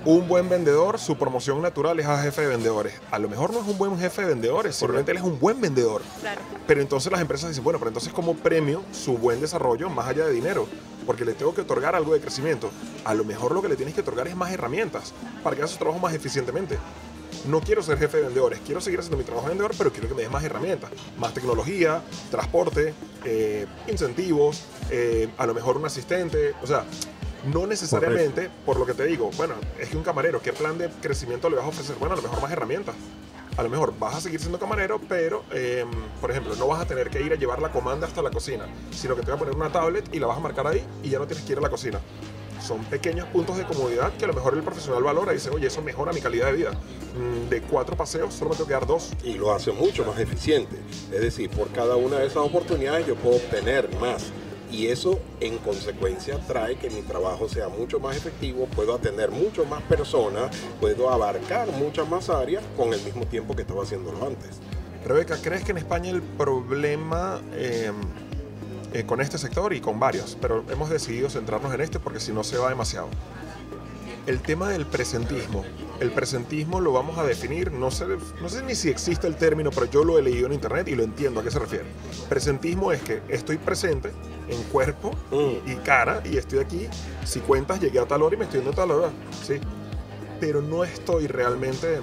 [0.05, 2.93] un buen vendedor, su promoción natural es a jefe de vendedores.
[3.09, 5.61] A lo mejor no es un buen jefe de vendedores, simplemente él es un buen
[5.61, 6.01] vendedor.
[6.19, 6.41] Claro.
[6.67, 10.25] Pero entonces las empresas dicen, bueno, pero entonces como premio su buen desarrollo más allá
[10.25, 10.67] de dinero,
[11.05, 12.69] porque le tengo que otorgar algo de crecimiento.
[13.05, 15.71] A lo mejor lo que le tienes que otorgar es más herramientas para que haga
[15.71, 16.77] su trabajo más eficientemente.
[17.47, 20.07] No quiero ser jefe de vendedores, quiero seguir haciendo mi trabajo de vendedor, pero quiero
[20.07, 22.93] que me des más herramientas, más tecnología, transporte,
[23.25, 26.85] eh, incentivos, eh, a lo mejor un asistente, o sea,
[27.45, 30.89] no necesariamente, por lo que te digo, bueno, es que un camarero, ¿qué plan de
[31.01, 31.95] crecimiento le vas a ofrecer?
[31.99, 32.95] Bueno, a lo mejor más herramientas.
[33.55, 35.87] A lo mejor vas a seguir siendo camarero, pero, em,
[36.19, 38.65] por ejemplo, no vas a tener que ir a llevar la comanda hasta la cocina,
[38.91, 41.09] sino que te voy a poner una tablet y la vas a marcar ahí y
[41.09, 41.99] ya no tienes que ir a la cocina.
[42.65, 45.67] Son pequeños puntos de comodidad que a lo mejor el profesional valora y dice, oye,
[45.67, 46.71] eso mejora mi calidad de vida.
[46.71, 49.11] Mm, de cuatro paseos solo me tengo que dar dos.
[49.23, 50.77] Y lo hace mucho más eficiente.
[51.11, 54.31] Es decir, por cada una de esas oportunidades yo puedo obtener más
[54.73, 59.65] y eso en consecuencia trae que mi trabajo sea mucho más efectivo, puedo atender mucho
[59.65, 60.49] más personas,
[60.81, 64.57] puedo abarcar muchas más áreas con el mismo tiempo que estaba haciéndolo antes.
[65.05, 67.93] Rebeca, ¿crees que en España el problema em,
[68.93, 72.31] eh, con este sector y con varios, pero hemos decidido centrarnos en este porque si
[72.31, 73.09] no se va demasiado?
[74.25, 75.63] El tema del presentismo
[75.99, 78.05] el presentismo lo vamos a definir, no sé,
[78.41, 80.95] no sé ni si existe el término, pero yo lo he leído en internet y
[80.95, 81.85] lo entiendo a qué se refiere.
[82.27, 84.11] Presentismo es que estoy presente
[84.47, 85.69] en cuerpo Mm.
[85.71, 86.87] y cara y estoy aquí,
[87.25, 89.09] si cuentas llegué a tal hora y me estoy yendo a tal hora,
[89.45, 89.55] sí,
[90.39, 91.99] pero no estoy realmente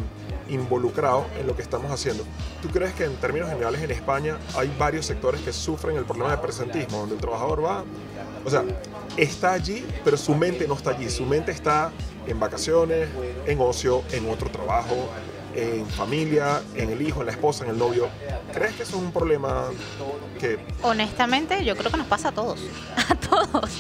[0.49, 2.25] involucrado en lo que estamos haciendo.
[2.61, 6.33] ¿Tú crees que en términos generales en España hay varios sectores que sufren el problema
[6.33, 7.85] de presentismo, donde el trabajador va,
[8.45, 8.65] o sea,
[9.17, 11.93] está allí, pero su mente no está allí, su mente está
[12.27, 13.09] en vacaciones,
[13.47, 15.09] en ocio, en otro trabajo,
[15.55, 18.09] en familia, en el hijo, en la esposa, en el novio.
[18.53, 19.67] ¿Crees que eso es un problema
[20.39, 20.59] que...
[20.83, 22.61] Honestamente, yo creo que nos pasa a todos.
[23.09, 23.71] A todos.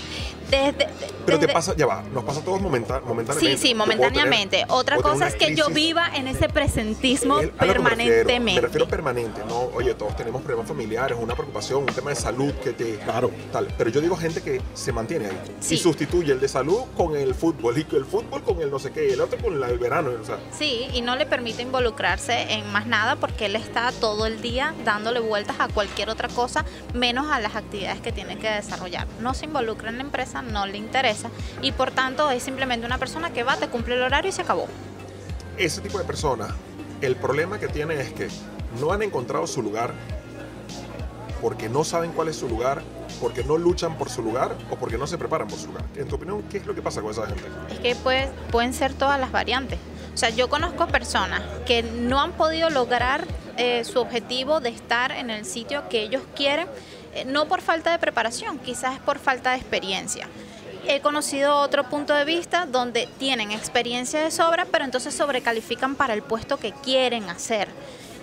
[0.51, 0.89] Desde,
[1.27, 3.57] Pero te pasa, ya va, nos pasa a todos momenta- momentáneamente.
[3.59, 4.65] Sí, sí, momentáneamente.
[4.69, 8.61] Otra cosa es que yo viva en ese presentismo que me refiero, permanentemente.
[8.61, 12.53] Me refiero permanente, no, oye, todos tenemos problemas familiares, una preocupación, un tema de salud
[12.55, 12.97] que te...
[12.99, 13.31] Claro.
[13.53, 13.69] Tal.
[13.79, 15.75] Pero yo digo gente que se mantiene ahí Sí.
[15.75, 18.91] y sustituye el de salud con el fútbol y el fútbol con el no sé
[18.93, 21.63] qué, y el otro con la- el verano, o sea, Sí, y no le permite
[21.63, 26.29] involucrarse en más nada porque él está todo el día dándole vueltas a cualquier otra
[26.29, 29.07] cosa, menos a las actividades que tiene que desarrollar.
[29.21, 31.31] No se involucra en la empresa, no le interesa
[31.63, 34.43] y por tanto es simplemente una persona que va, te cumple el horario y se
[34.43, 34.69] acabó.
[35.57, 36.51] ese tipo de personas,
[37.01, 38.29] el problema que tiene es que
[38.81, 39.93] no han encontrado su lugar
[41.41, 42.83] porque no saben cuál es su lugar,
[43.21, 45.85] porque no luchan por su lugar o porque no se preparan por su lugar.
[45.97, 47.43] En tu opinión, ¿qué es lo que pasa con esa gente?
[47.71, 49.79] Es que pues, pueden ser todas las variantes.
[50.13, 53.27] O sea, yo conozco personas que no han podido lograr
[53.57, 56.67] eh, su objetivo de estar en el sitio que ellos quieren,
[57.27, 60.29] no por falta de preparación, quizás es por falta de experiencia.
[60.87, 66.15] He conocido otro punto de vista donde tienen experiencia de sobra, pero entonces sobrecalifican para
[66.15, 67.69] el puesto que quieren hacer.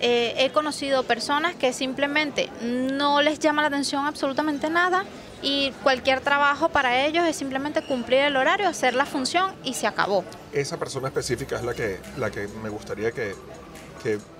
[0.00, 5.04] Eh, he conocido personas que simplemente no les llama la atención absolutamente nada
[5.42, 9.86] y cualquier trabajo para ellos es simplemente cumplir el horario, hacer la función y se
[9.86, 10.24] acabó.
[10.52, 13.34] Esa persona específica es la que, la que me gustaría que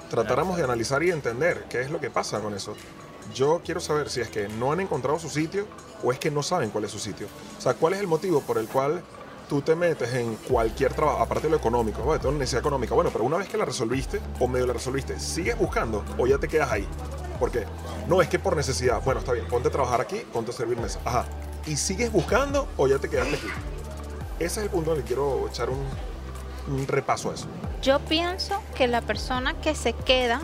[0.08, 2.76] tratáramos de analizar y entender qué es lo que pasa con eso.
[3.34, 5.66] Yo quiero saber si es que no han encontrado su sitio
[6.02, 7.26] o es que no saben cuál es su sitio.
[7.56, 9.02] O sea, cuál es el motivo por el cual
[9.48, 12.94] tú te metes en cualquier trabajo, aparte de lo económico, bueno, tengo una necesidad económica,
[12.94, 16.38] bueno, pero una vez que la resolviste o medio la resolviste, ¿sigues buscando o ya
[16.38, 16.86] te quedas ahí?
[17.40, 17.64] ¿Por qué?
[18.08, 20.78] No es que por necesidad, bueno, está bien, ponte a trabajar aquí, ponte a servir
[20.78, 21.24] mesa, ajá.
[21.66, 23.48] ¿Y sigues buscando o ya te quedaste aquí?
[24.38, 25.84] Ese es el punto en el que quiero echar un,
[26.68, 27.46] un repaso a eso.
[27.82, 30.40] Yo pienso que la persona que se queda,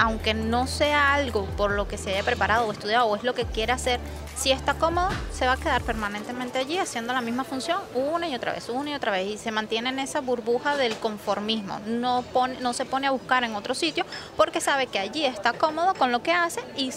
[0.00, 3.34] aunque no sea algo por lo que se haya preparado o estudiado o es lo
[3.34, 4.00] que quiere hacer,
[4.34, 8.34] si está cómodo, se va a quedar permanentemente allí haciendo la misma función una y
[8.34, 11.80] otra vez, una y otra vez, y se mantiene en esa burbuja del conformismo.
[11.86, 12.24] No,
[12.72, 14.06] se pone a buscar en otro sitio
[14.38, 16.90] porque sabe que allí está cómodo con lo que hace y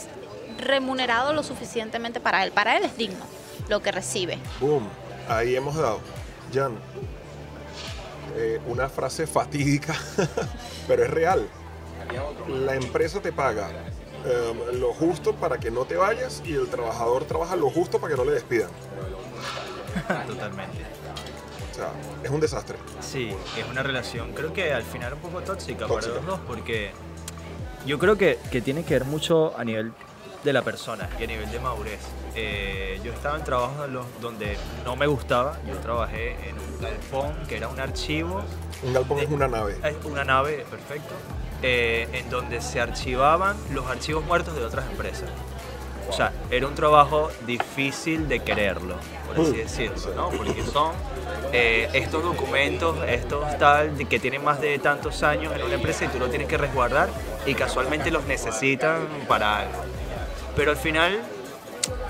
[0.58, 2.54] remunerado lo suficientemente para él.
[2.54, 3.26] Para él es digno
[3.68, 4.38] lo que recibe.
[4.62, 4.88] Boom,
[5.28, 6.00] ahí hemos dado.
[6.54, 6.78] Jan,
[8.38, 9.94] eh, una frase fatídica,
[10.88, 11.50] pero es real.
[12.48, 13.70] La empresa te paga
[14.26, 18.14] eh, lo justo para que no te vayas y el trabajador trabaja lo justo para
[18.14, 18.70] que no le despidan.
[20.28, 20.78] Totalmente.
[21.72, 21.90] O sea,
[22.24, 22.78] es un desastre.
[23.00, 26.14] Sí, es una relación, creo que al final un poco tóxica, Tóxica.
[26.14, 26.92] para los dos, porque
[27.86, 29.92] yo creo que, que tiene que ver mucho a nivel
[30.44, 32.00] de la persona y a nivel de madurez.
[32.36, 33.90] Eh, yo estaba en trabajos
[34.22, 38.42] donde no me gustaba, yo trabajé en un galpón que era un archivo,
[38.84, 39.78] Un galpón es una nave.
[39.84, 41.14] eh, una nave, perfecto,
[41.64, 45.30] eh, en donde se archivaban los archivos muertos de otras empresas.
[46.10, 49.56] O sea, era un trabajo difícil de quererlo, por así Mm.
[49.56, 50.30] decirlo, ¿no?
[50.30, 50.92] Porque son
[51.54, 56.10] eh, estos documentos, estos tal, que tienen más de tantos años en una empresa y
[56.10, 57.10] tú los tienes que resguardar
[57.46, 59.80] y casualmente los necesitan para algo.
[60.56, 61.20] Pero al final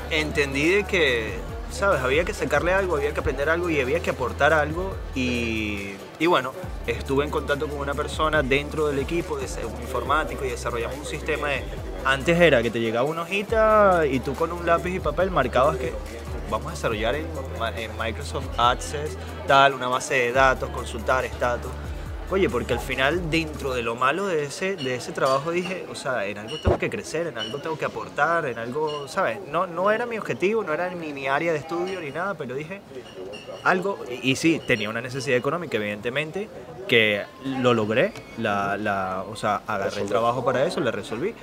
[0.09, 1.35] entendí de que,
[1.71, 2.01] ¿sabes?
[2.01, 4.95] Había que sacarle algo, había que aprender algo y había que aportar algo.
[5.15, 6.53] Y, y bueno,
[6.87, 11.05] estuve en contacto con una persona dentro del equipo, de un informático, y desarrollamos un
[11.05, 11.63] sistema de...
[12.05, 15.75] Antes era que te llegaba una hojita y tú con un lápiz y papel marcabas
[15.75, 15.91] que
[16.49, 17.25] vamos a desarrollar en,
[17.75, 21.71] en Microsoft Access tal, una base de datos, consultar estatus.
[22.31, 25.95] Oye, porque al final dentro de lo malo de ese, de ese trabajo dije, o
[25.95, 29.39] sea, en algo tengo que crecer, en algo tengo que aportar, en algo, ¿sabes?
[29.51, 32.55] No, no era mi objetivo, no era ni mi área de estudio ni nada, pero
[32.55, 32.81] dije
[33.63, 36.49] algo, y, sí, tenía una necesidad económica, evidentemente,
[36.87, 41.33] que lo logré, la, la, o sea, agarré el trabajo para eso, le resolví,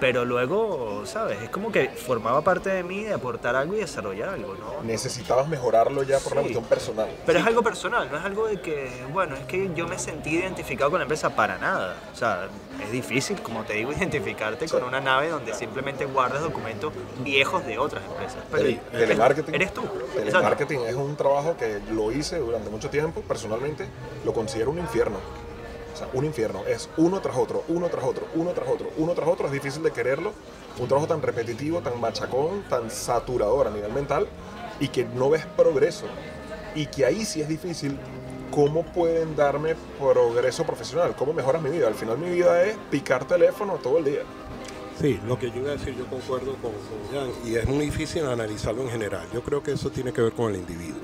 [0.00, 1.42] pero luego, ¿sabes?
[1.42, 4.82] Es como que formaba parte de mí de aportar algo y desarrollar algo, ¿no?
[4.84, 6.38] Necesitabas mejorarlo ya por Sí.
[6.38, 7.08] cuestión personal.
[7.26, 10.30] Pero es algo personal, no es algo de que, bueno, es que yo me sentí
[10.36, 11.96] identificado con la empresa para nada.
[12.12, 12.48] O sea,
[12.82, 16.92] es difícil, como te digo, identificarte con una nave donde simplemente guardas documentos
[17.24, 18.38] viejos de otras empresas.
[18.50, 19.54] Pero eres- telemarketing.
[19.54, 19.82] Eres tú.
[19.82, 20.22] Exacto.
[20.24, 23.20] Telemarketing es un trabajo que lo hice durante mucho tiempo.
[23.22, 23.86] Personalmente
[24.24, 25.18] lo considero un infierno.
[25.92, 26.62] O sea, un infierno.
[26.66, 29.46] Es uno tras otro, uno tras otro, uno tras otro, uno tras otro.
[29.46, 30.32] Es difícil de quererlo.
[30.78, 34.26] Un trabajo tan repetitivo, tan machacón, tan saturador a nivel mental
[34.80, 36.06] y que no ves progreso.
[36.74, 37.98] Y que ahí sí es difícil.
[38.50, 41.14] ¿Cómo pueden darme progreso profesional?
[41.16, 41.86] ¿Cómo mejoras mi vida?
[41.86, 44.22] Al final mi vida es picar teléfono todo el día.
[45.00, 47.84] Sí, lo que yo iba a decir, yo concuerdo con, con Jan, y es muy
[47.84, 49.28] difícil analizarlo en general.
[49.32, 51.02] Yo creo que eso tiene que ver con el individuo.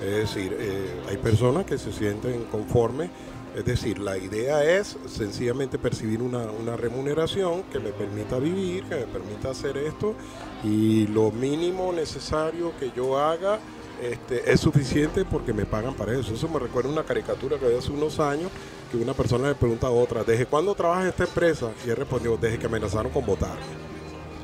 [0.00, 3.10] Es decir, eh, hay personas que se sienten conformes,
[3.56, 8.96] es decir, la idea es sencillamente percibir una, una remuneración que me permita vivir, que
[8.96, 10.14] me permita hacer esto,
[10.62, 13.58] y lo mínimo necesario que yo haga
[14.00, 16.32] este, es suficiente porque me pagan para eso.
[16.32, 18.50] Eso me recuerda una caricatura que vi hace unos años
[18.90, 21.70] que una persona le pregunta a otra, ¿desde cuándo trabajas en esta empresa?
[21.86, 23.60] Y él respondió, desde que amenazaron con votarme.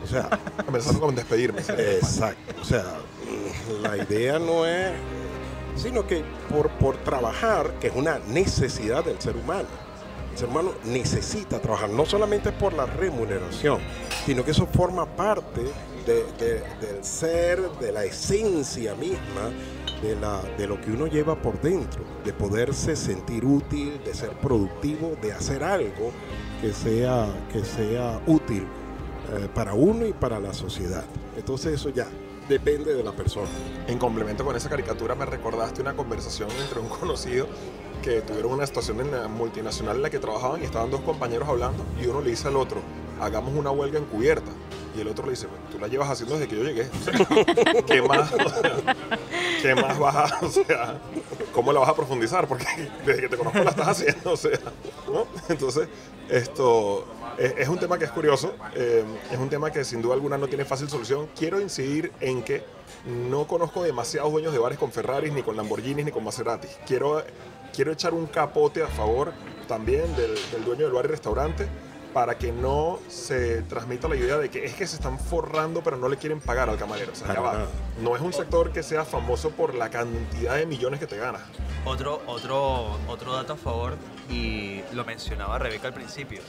[0.05, 0.29] O sea,
[0.67, 1.61] Empezando con despedirme.
[1.61, 2.55] exacto.
[2.61, 2.99] O sea,
[3.83, 4.93] la idea no es,
[5.77, 9.69] sino que por, por trabajar, que es una necesidad del ser humano.
[10.33, 13.79] El ser humano necesita trabajar, no solamente por la remuneración,
[14.27, 15.63] sino que eso forma parte
[16.07, 19.51] de- de- del ser, de la esencia misma
[20.03, 24.31] de, la, de lo que uno lleva por dentro, de poderse sentir útil, de ser
[24.33, 26.13] productivo, de hacer algo
[26.61, 28.67] que sea, que sea útil
[29.33, 31.05] eh, para uno y para la sociedad.
[31.37, 32.07] Entonces eso ya
[32.49, 33.49] depende de la persona.
[33.87, 37.49] En complemento con esa caricatura me recordaste una conversación entre un conocido
[38.03, 41.49] que tuvieron una situación en la multinacional en la que trabajaban y estaban dos compañeros
[41.49, 42.81] hablando y uno le dice al otro,
[43.21, 44.51] hagamos una huelga encubierta.
[44.97, 46.89] Y el otro le dice, "Bueno, tú la llevas haciendo desde que yo llegué.
[47.87, 48.33] ¿Qué más?
[49.61, 50.99] ¿Qué más vas a, o sea,
[51.53, 52.49] cómo la vas a profundizar?
[52.49, 52.65] Porque
[53.05, 54.59] desde que te conozco la estás haciendo, o sea,
[55.13, 55.27] ¿no?
[55.51, 55.89] Entonces,
[56.31, 57.05] esto
[57.39, 60.39] es, es un tema que es curioso, eh, es un tema que sin duda alguna
[60.39, 61.29] no tiene fácil solución.
[61.37, 62.65] Quiero incidir en que
[63.07, 66.69] no conozco demasiados dueños de bares con Ferraris, ni con Lamborghinis, ni con Maserati.
[66.87, 67.23] Quiero,
[67.75, 69.33] quiero echar un capote a favor
[69.69, 71.69] también del, del dueño del bar y restaurante
[72.13, 75.97] para que no se transmita la idea de que es que se están forrando pero
[75.97, 77.13] no le quieren pagar al camarero.
[77.13, 77.67] O sea, ya va.
[78.03, 81.43] No es un sector que sea famoso por la cantidad de millones que te ganas.
[81.85, 83.97] Otro, otro, otro dato a favor,
[84.29, 86.41] y lo mencionaba Rebeca al principio,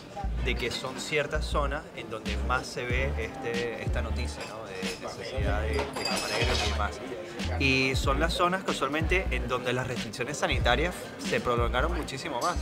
[0.44, 4.66] de que son ciertas zonas en donde más se ve este, esta noticia ¿no?
[4.66, 7.00] de necesidad de, de camareros y demás.
[7.60, 12.58] Y son las zonas casualmente en donde las restricciones sanitarias se prolongaron muchísimo más.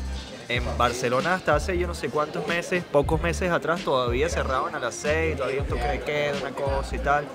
[0.47, 4.79] En Barcelona hasta hace yo no sé cuántos meses, pocos meses atrás, todavía cerraban a
[4.79, 7.25] las 6, todavía un toque de queda, una cosa y tal.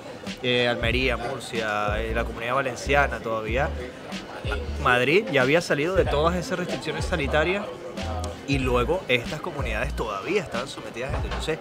[0.43, 3.69] Eh, Almería, Murcia, eh, la comunidad valenciana todavía
[4.83, 7.65] Madrid ya había salido de todas esas restricciones sanitarias
[8.49, 11.27] y luego estas comunidades todavía estaban sometidas a esto.
[11.27, 11.59] Entonces,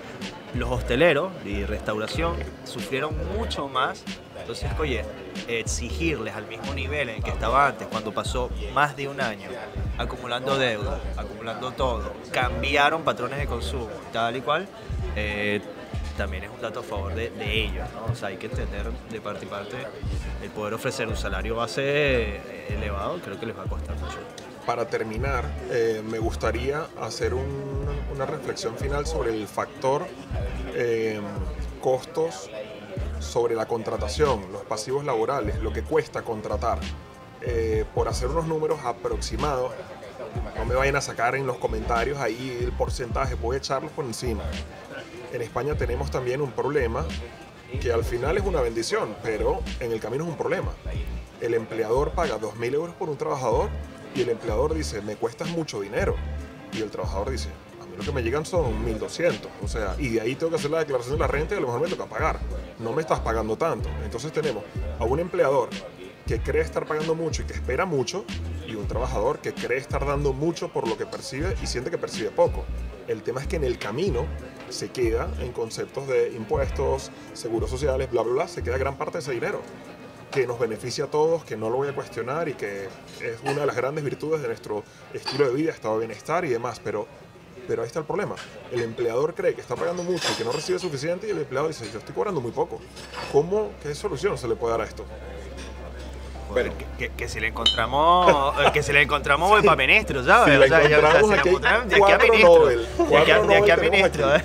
[0.55, 4.03] los hosteleros y restauración sufrieron mucho más.
[4.49, 5.05] Entonces, oye,
[5.47, 9.47] exigirles al mismo nivel en el que estaba antes, cuando pasó más de un año
[9.99, 14.67] acumulando deuda, acumulando todo, cambiaron patrones de consumo, tal y cual,
[15.15, 15.61] eh,
[16.17, 18.11] también es un dato a favor de, de ellos, ¿no?
[18.11, 19.77] O sea, hay que entender de parte y parte
[20.41, 24.17] el poder ofrecer un salario base eh, elevado, creo que les va a costar mucho.
[24.65, 30.07] Para terminar, eh, me gustaría hacer un- una reflexión final sobre el factor
[30.73, 31.21] eh,
[31.81, 32.49] costos
[33.19, 36.79] sobre la contratación, los pasivos laborales, lo que cuesta contratar.
[37.41, 39.71] Eh, por hacer unos números aproximados,
[40.57, 44.05] no me vayan a sacar en los comentarios ahí el porcentaje, voy a echarlos por
[44.05, 44.43] encima.
[45.31, 47.05] En España tenemos también un problema
[47.81, 50.71] que al final es una bendición, pero en el camino es un problema.
[51.39, 53.69] El empleador paga 2.000 euros por un trabajador
[54.15, 56.15] y el empleador dice, me cuestas mucho dinero.
[56.73, 57.49] Y el trabajador dice,
[57.81, 59.47] a mí lo que me llegan son 1.200.
[59.63, 61.61] O sea, y de ahí tengo que hacer la declaración de la renta y a
[61.61, 62.39] lo mejor me toca pagar.
[62.79, 63.89] No me estás pagando tanto.
[64.03, 64.63] Entonces tenemos
[64.99, 65.69] a un empleador
[66.25, 68.23] que cree estar pagando mucho y que espera mucho,
[68.67, 71.97] y un trabajador que cree estar dando mucho por lo que percibe y siente que
[71.97, 72.65] percibe poco.
[73.07, 74.27] El tema es que en el camino
[74.69, 79.17] se queda en conceptos de impuestos, seguros sociales, bla, bla, bla, se queda gran parte
[79.17, 79.61] de ese dinero
[80.29, 82.85] que nos beneficia a todos, que no lo voy a cuestionar y que
[83.19, 86.49] es una de las grandes virtudes de nuestro estilo de vida, estado de bienestar y
[86.49, 87.07] demás, pero,
[87.69, 88.33] pero ahí está el problema.
[88.71, 91.67] El empleador cree que está pagando mucho y que no recibe suficiente y el empleado
[91.67, 92.81] dice, yo estoy cobrando muy poco.
[93.31, 95.05] ¿Cómo, qué solución se le puede dar a esto?
[96.51, 100.51] Bueno, Que, que si le encontramos, eh, que si le encontramos voy para ministro, ¿sabes?
[100.55, 102.37] Si le O sea, ya- encontramos si encontramos, de aquí a cuatro.
[102.39, 104.35] Nobel, De aquí a- de aquí ministro.
[104.35, 104.43] ¿eh?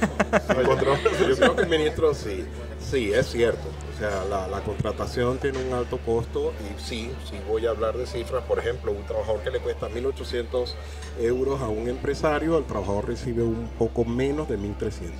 [0.60, 2.44] Encontramos- Yo creo que el ministro sí,
[2.90, 3.66] sí, es cierto.
[3.94, 8.06] O sea, la, contratación tiene un alto costo y sí, sí voy a hablar de
[8.06, 8.42] cifras.
[8.42, 10.74] Por ejemplo, un trabajador que le cuesta 1.800
[11.20, 15.10] euros a un empresario, el trabajador recibe un poco menos de 1.300.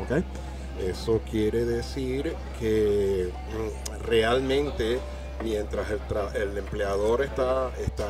[0.00, 0.24] ¿Ok?
[0.80, 5.00] Eso quiere decir que mm, realmente
[5.42, 6.00] mientras el,
[6.40, 8.06] el empleador está, está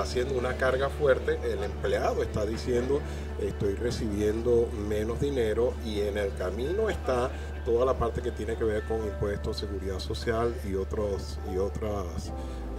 [0.00, 3.00] haciendo una carga fuerte, el empleado está diciendo
[3.40, 7.30] estoy recibiendo menos dinero y en el camino está
[7.64, 12.06] toda la parte que tiene que ver con impuestos, seguridad social y otros y otros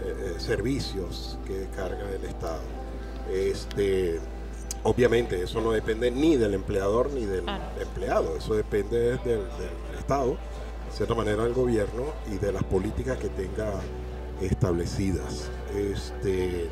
[0.03, 2.61] eh, eh, servicios que carga el Estado.
[3.31, 4.19] Este,
[4.83, 7.45] obviamente eso no depende ni del empleador ni del
[7.79, 13.17] empleado, eso depende del, del Estado, de cierta manera del gobierno y de las políticas
[13.17, 13.71] que tenga
[14.41, 15.49] establecidas.
[15.75, 16.65] Este,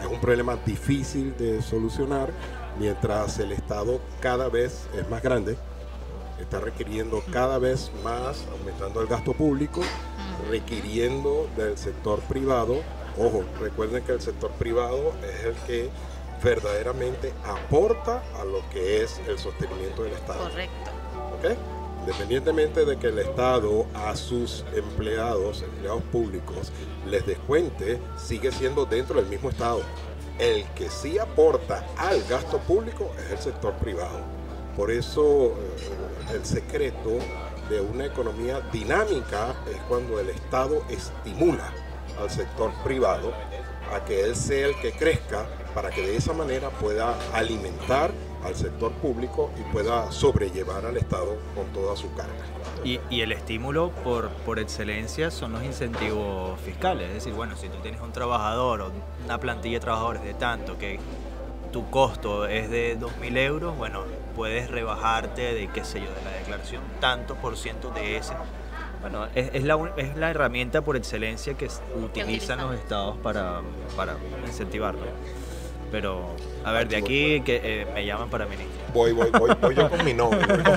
[0.00, 2.30] es un problema difícil de solucionar
[2.78, 5.56] mientras el Estado cada vez es más grande,
[6.42, 9.82] está requiriendo cada vez más, aumentando el gasto público,
[10.48, 12.82] requiriendo del sector privado.
[13.18, 15.90] Ojo, recuerden que el sector privado es el que
[16.42, 20.48] verdaderamente aporta a lo que es el sostenimiento del Estado.
[20.48, 20.90] Correcto.
[21.38, 21.58] ¿ok?
[22.00, 26.72] Independientemente de que el Estado a sus empleados, empleados públicos,
[27.06, 29.82] les descuente, sigue siendo dentro del mismo Estado.
[30.38, 34.39] El que sí aporta al gasto público es el sector privado.
[34.76, 37.18] Por eso eh, el secreto
[37.68, 41.72] de una economía dinámica es cuando el Estado estimula
[42.20, 43.32] al sector privado
[43.94, 48.10] a que él sea el que crezca para que de esa manera pueda alimentar
[48.44, 52.32] al sector público y pueda sobrellevar al Estado con toda su carga.
[52.84, 57.08] Y, y el estímulo por, por excelencia son los incentivos fiscales.
[57.08, 58.92] Es decir, bueno, si tú tienes un trabajador o
[59.24, 60.98] una plantilla de trabajadores de tanto que
[61.72, 64.04] tu costo es de 2.000 euros, bueno,
[64.34, 68.34] puedes rebajarte de, qué sé yo, de la declaración tanto por ciento de ese.
[69.00, 72.58] Bueno, es, es la, es la herramienta por excelencia que utilizan utilizan.
[72.58, 73.62] los estados para,
[73.96, 74.16] para
[74.46, 75.00] incentivarlo.
[75.90, 78.78] Pero, a ver, de aquí que eh, me llaman para ministro.
[78.92, 80.46] Voy, voy, voy, voy yo con mi Nobel.
[80.46, 80.76] Voy con,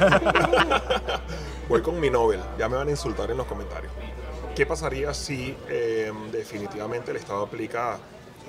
[1.69, 2.39] voy con mi Nobel.
[2.57, 3.91] Ya me van a insultar en los comentarios.
[4.55, 7.97] ¿Qué pasaría si eh, definitivamente el Estado aplica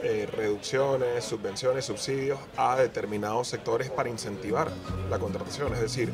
[0.02, 4.70] eh, reducciones, subvenciones, subsidios a determinados sectores para incentivar
[5.10, 5.72] la contratación?
[5.74, 6.12] Es decir,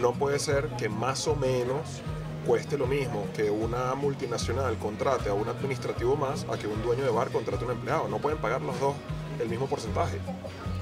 [0.00, 2.02] no puede ser que más o menos
[2.46, 7.04] cueste lo mismo que una multinacional contrate a un administrativo más a que un dueño
[7.04, 8.08] de bar contrate a un empleado.
[8.08, 8.94] No pueden pagar los dos
[9.40, 10.18] el mismo porcentaje.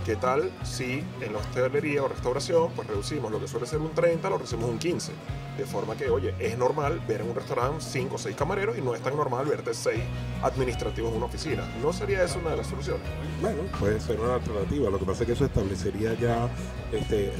[0.05, 3.92] ¿Qué tal si en la hostelería o restauración pues reducimos lo que suele ser un
[3.92, 5.12] 30, lo reducimos un 15?
[5.57, 8.80] De forma que, oye, es normal ver en un restaurante 5 o 6 camareros y
[8.80, 10.00] no es tan normal verte 6
[10.42, 11.62] administrativos en una oficina.
[11.80, 13.03] ¿No sería eso una de las soluciones?
[13.40, 14.90] Bueno, puede ser una alternativa.
[14.90, 16.48] Lo que pasa es que eso establecería ya
[16.90, 17.32] este, eh,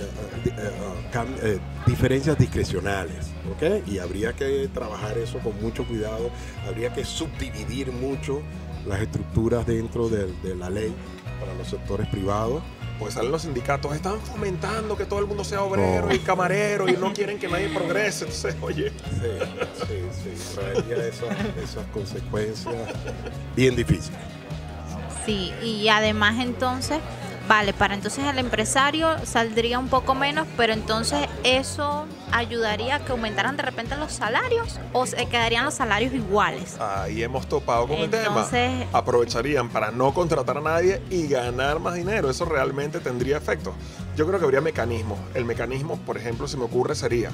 [0.47, 3.89] eh, eh, diferencias discrecionales, ¿ok?
[3.89, 6.31] Y habría que trabajar eso con mucho cuidado.
[6.69, 8.41] Habría que subdividir mucho
[8.87, 10.95] las estructuras dentro de la ley
[11.43, 12.63] para los sectores privados.
[12.99, 16.93] Pues salen los sindicatos, están fomentando que todo el mundo sea obrero y camarero y
[16.93, 18.27] no quieren que nadie progrese.
[18.27, 22.75] Entonces, oye, Sí, sí, sí, traería esas, esas consecuencias
[23.57, 24.21] bien difíciles.
[25.27, 26.99] Sí, y además entonces,
[27.49, 33.13] vale, para entonces el empresario saldría un poco menos, pero entonces eso ayudaría a que
[33.13, 36.77] aumentaran de repente los salarios o se quedarían los salarios iguales.
[36.81, 38.87] ahí hemos topado con el Entonces- tema.
[38.93, 42.31] Aprovecharían para no contratar a nadie y ganar más dinero.
[42.31, 43.75] Eso realmente tendría efecto.
[44.17, 45.19] Yo creo que habría mecanismos.
[45.35, 47.31] El mecanismo, por ejemplo, se me ocurre sería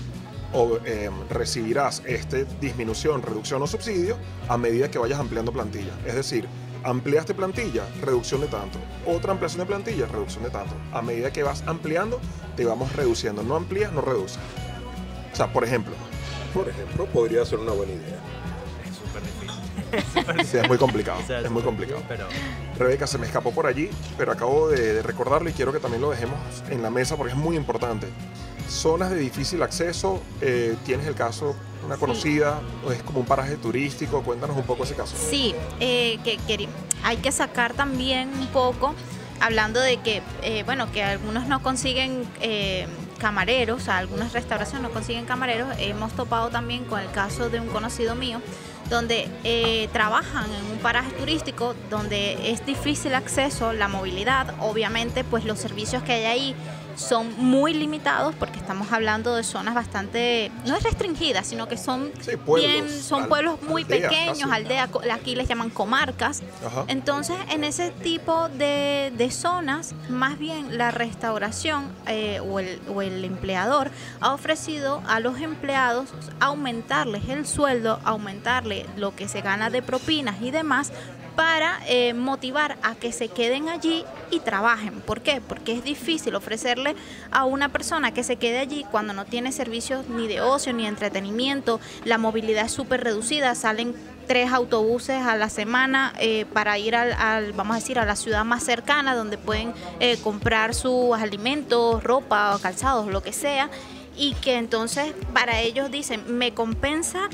[0.53, 4.17] o eh, recibirás este disminución, reducción o subsidio
[4.49, 5.93] a medida que vayas ampliando plantilla.
[6.07, 6.49] Es decir,
[6.85, 8.79] ampliaste plantilla, reducción de tanto.
[9.07, 10.75] Otra ampliación de plantilla, reducción de tanto.
[10.93, 12.21] A medida que vas ampliando,
[12.57, 13.43] te vamos reduciendo.
[13.43, 14.39] No amplías, no reduces.
[15.33, 15.95] O sea, por ejemplo,
[16.55, 18.19] Por ejemplo, podría ser una buena idea.
[18.89, 20.45] Es súper difícil.
[20.51, 21.21] sí, es muy complicado.
[21.23, 22.03] O sea, es muy complicado.
[22.09, 22.27] Pero
[22.79, 26.01] Rebeca se me escapó por allí, pero acabo de, de recordarlo y quiero que también
[26.01, 26.39] lo dejemos
[26.71, 28.09] en la mesa porque es muy importante.
[28.69, 32.01] Zonas de difícil acceso, eh, tienes el caso, una Sí.
[32.01, 35.17] conocida, o es como un paraje turístico, cuéntanos un poco ese caso.
[35.17, 36.69] Sí, eh, que,
[37.03, 38.95] hay que sacar también un poco,
[39.41, 42.87] hablando de que, eh, bueno, que algunos no consiguen eh,
[43.19, 45.69] camareros, o sea, algunas restauraciones no consiguen camareros.
[45.79, 48.41] Hemos topado también con el caso de un conocido mío,
[48.91, 55.45] donde eh, trabajan en un paraje turístico donde es difícil acceso, la movilidad, obviamente, pues
[55.45, 56.57] los servicios que hay ahí
[56.99, 62.11] son muy limitados porque estamos hablando de zonas bastante, no es restringidas, sino que son
[62.21, 66.43] Sí, pueblos, bien, son al- pueblos muy pequeños, aldeas, aquí les llaman comarcas.
[66.67, 66.85] Ajá.
[66.89, 73.01] Entonces, en ese tipo de, de zonas, más bien la restauración eh, o, el, o
[73.03, 73.91] el empleador
[74.21, 76.09] ha ofrecido a los empleados
[76.41, 80.93] aumentarles el sueldo, aumentarle lo que se gana de propinas y demás
[81.39, 85.01] para eh, motivar a que se queden allí y trabajen.
[85.01, 85.41] ¿Por qué?
[85.41, 86.97] Porque es difícil ofrecerle
[87.31, 90.83] a una persona que se quede allí cuando no tiene servicios ni de ocio ni
[90.83, 93.95] de entretenimiento, la movilidad es súper reducida, salen
[94.27, 98.17] tres autobuses a la semana eh, para ir al, al, vamos a decir, a la
[98.17, 103.71] ciudad más cercana donde pueden eh, comprar sus alimentos, ropa, calzados, lo que sea,
[104.17, 107.29] y que entonces para ellos dicen, ¿me compensa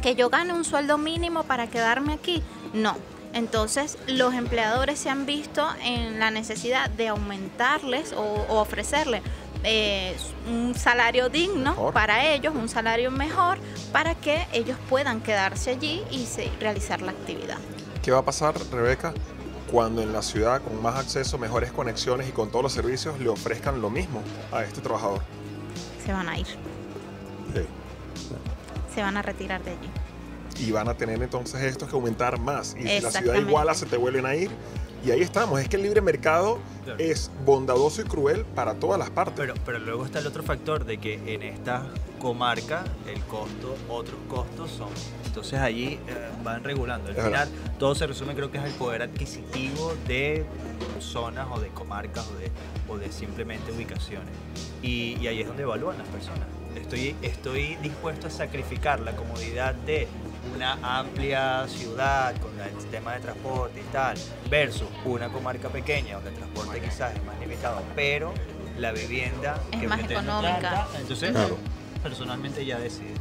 [0.00, 2.40] que yo gane un sueldo mínimo para quedarme aquí?
[2.72, 3.11] No.
[3.32, 9.22] Entonces los empleadores se han visto en la necesidad de aumentarles o, o ofrecerles
[9.64, 10.14] eh,
[10.50, 11.94] un salario digno Mejor.
[11.94, 13.58] para ellos, un salario mejor,
[13.92, 17.58] para que ellos puedan quedarse allí y se- realizar la actividad.
[18.02, 19.14] ¿Qué va a pasar, Rebeca,
[19.70, 23.28] cuando en la ciudad, con más acceso, mejores conexiones y con todos los servicios, le
[23.28, 24.20] ofrezcan lo mismo
[24.52, 25.20] a este trabajador?
[26.04, 26.46] Se van a ir,
[27.54, 27.62] Sí.
[28.94, 29.88] se van a retirar de allí.
[30.58, 32.76] Y van a tener entonces estos que aumentar más.
[32.78, 34.50] Y si la ciudad iguala, se te vuelven a ir.
[35.04, 35.60] Y ahí estamos.
[35.60, 36.98] Es que el libre mercado Claro.
[36.98, 39.34] es bondadoso y cruel para todas las partes.
[39.36, 41.86] Pero, pero luego está el otro factor de que en esta
[42.20, 44.88] comarca el costo, otros costos son.
[45.26, 47.08] Entonces allí eh, van regulando.
[47.10, 47.48] Al final
[47.78, 50.44] todo se resume creo que es el poder adquisitivo de
[51.00, 52.50] zonas o de comarcas o de,
[52.88, 54.34] o de simplemente ubicaciones.
[54.82, 56.46] Y, y ahí es donde evalúan las personas.
[56.76, 60.08] Estoy, estoy dispuesto a sacrificar la comodidad de
[60.54, 64.16] una amplia ciudad con el sistema de transporte y tal,
[64.50, 68.32] versus una comarca pequeña donde el transporte quizás es más limitado, pero
[68.78, 70.86] la vivienda Es que más económica.
[70.98, 71.56] Entonces, Claro.
[72.02, 73.14] personalmente ya decide.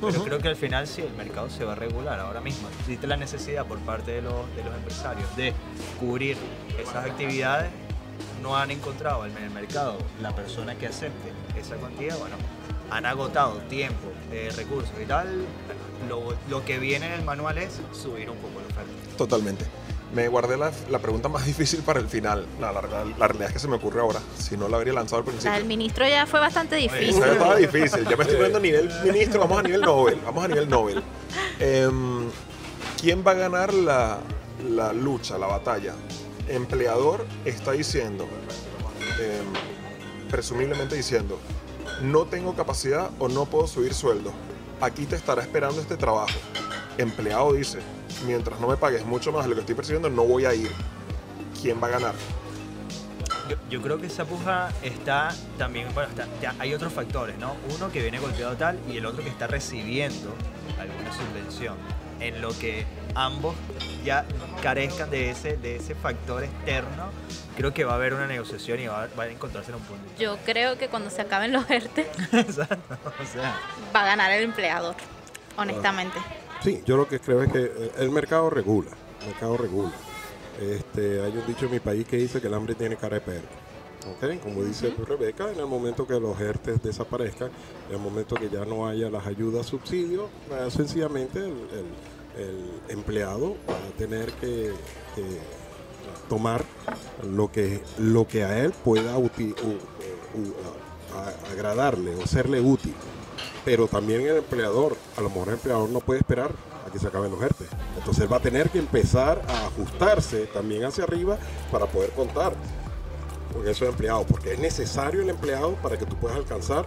[0.00, 2.68] Pero creo que al final sí, el mercado se va a regular ahora mismo.
[2.80, 5.54] Existe la necesidad por parte de los, de los empresarios de
[5.98, 6.36] cubrir
[6.78, 7.70] esas actividades.
[8.42, 12.18] No han encontrado en el mercado la persona que acepte esa cantidad.
[12.18, 12.36] Bueno,
[12.90, 15.44] han agotado tiempo, eh, recursos y tal.
[16.08, 19.16] Lo, lo que viene en el manual es subir un poco la oferta.
[19.16, 19.64] Totalmente.
[20.14, 22.46] Me guardé la, la pregunta más difícil para el final.
[22.60, 24.20] La, la, la- la realidad es que se me ocurre ahora.
[24.38, 25.52] Si no la habría lanzado al La principio.
[25.56, 27.18] del ministro ya fue bastante difícil.
[27.18, 28.04] Ya estaba difícil.
[28.08, 29.40] Ya me estoy poniendo a nivel ministro.
[29.40, 30.20] Vamos a nivel Nobel.
[30.24, 31.02] Vamos a nivel Nobel.
[31.58, 32.28] Em,
[33.00, 34.18] ¿Quién va a ganar la,
[34.70, 35.94] la lucha, la batalla?
[36.48, 38.28] Empleador está diciendo,
[39.20, 41.38] em, presumiblemente diciendo,
[42.02, 44.32] no tengo capacidad o no puedo subir sueldo.
[44.80, 46.38] Aquí te estará esperando este trabajo.
[46.98, 47.78] Empleado dice,
[48.26, 50.70] mientras no me pagues mucho más de lo que estoy percibiendo, no voy a ir.
[51.60, 52.14] ¿Quién va a ganar?
[53.70, 56.10] Yo, creo que esa puja está también, bueno,
[56.42, 57.54] ya hay otros factores, ¿no?
[57.76, 60.34] Uno que viene golpeado tal y el otro que está recibiendo
[60.78, 61.76] alguna subvención.
[62.18, 62.84] En lo que
[63.16, 63.54] ambos
[64.04, 64.24] ya
[64.62, 67.10] carezcan de ese, de ese factor externo,
[67.56, 69.82] creo que va a haber una negociación y va a, va a encontrarse en un
[69.82, 70.04] punto.
[70.18, 72.02] Yo creo que cuando se acaben los ERTE
[72.32, 73.58] Exacto, o sea,
[73.94, 74.94] va a ganar el empleador,
[75.56, 76.18] honestamente.
[76.62, 78.90] Sí, yo lo que creo es que eh, el mercado regula,
[79.22, 79.92] el mercado regula.
[80.60, 83.20] Este, hay un dicho en mi país que dice que el hambre tiene cara de
[83.20, 83.48] perro.
[84.10, 84.40] ¿ok?
[84.42, 87.50] Como dice Rebeca, en el momento que los ERTES desaparezcan,
[87.88, 92.80] en el momento que ya no haya las ayudas subsidios, eh, sencillamente el, el- el
[92.88, 94.72] empleado va a tener que,
[96.28, 96.64] tomar
[97.22, 99.14] lo que, lo que a él pueda
[101.52, 102.94] agradarle o serle útil
[103.66, 106.52] pero también el empleador, a lo mejor el empleador no puede esperar
[106.86, 107.64] a que se acaben los ERTE.
[107.98, 111.36] Entonces él va a tener que empezar a ajustarse también hacia arriba
[111.72, 112.54] para poder contar
[113.52, 116.86] con esos empleados, porque es necesario el empleado para que tú puedas alcanzar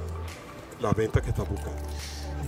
[0.80, 1.82] las ventas que estás buscando.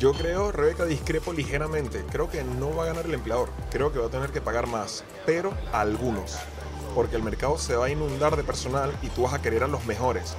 [0.02, 2.04] Yo creo, Rebeca, discrepo ligeramente.
[2.12, 3.50] Creo que no va a ganar el empleador.
[3.70, 6.40] Creo que va a tener que pagar más, pero algunos.
[6.96, 9.68] Porque el mercado se va a inundar de personal y tú vas a querer a
[9.68, 10.36] los mejores.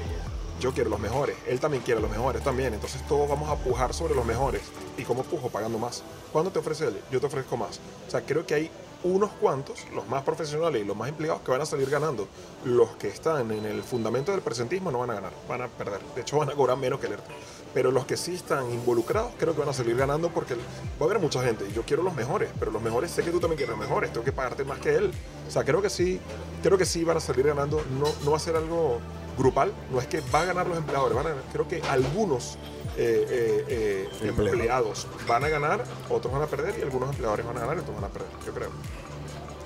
[0.58, 2.74] Yo quiero los mejores, él también quiere los mejores también.
[2.74, 4.62] Entonces todos vamos a pujar sobre los mejores.
[4.98, 5.48] ¿Y cómo pujo?
[5.48, 6.02] Pagando más.
[6.32, 7.00] ¿Cuándo te ofrece él?
[7.12, 7.78] Yo te ofrezco más.
[8.08, 8.70] O sea, creo que hay
[9.04, 12.26] unos cuantos, los más profesionales y los más empleados, que van a salir ganando.
[12.64, 16.00] Los que están en el fundamento del presentismo no van a ganar, van a perder.
[16.16, 17.32] De hecho, van a cobrar menos que el ERTE.
[17.74, 20.60] Pero los que sí están involucrados, creo que van a salir ganando porque va
[21.00, 21.64] a haber mucha gente.
[21.68, 24.12] Y yo quiero los mejores, pero los mejores sé que tú también quieres los mejores.
[24.12, 25.10] Tengo que pagarte más que él.
[25.48, 26.20] O sea, creo que sí,
[26.62, 27.82] creo que sí van a salir ganando.
[27.98, 28.98] No, no va a ser algo
[29.38, 29.72] grupal.
[29.90, 31.16] No es que va a ganar los empleadores.
[31.16, 32.58] Van a ganar- creo que algunos
[32.98, 34.52] eh, eh, eh, Empleados.
[34.52, 37.80] empleados van a ganar, otros van a perder y algunos empleadores van a ganar y
[37.80, 38.28] otros van a perder.
[38.46, 38.70] Yo creo.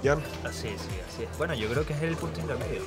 [0.05, 0.23] Jan.
[0.45, 1.39] Así, sí, así es.
[1.39, 2.83] Bueno, yo creo que es el punto intermedio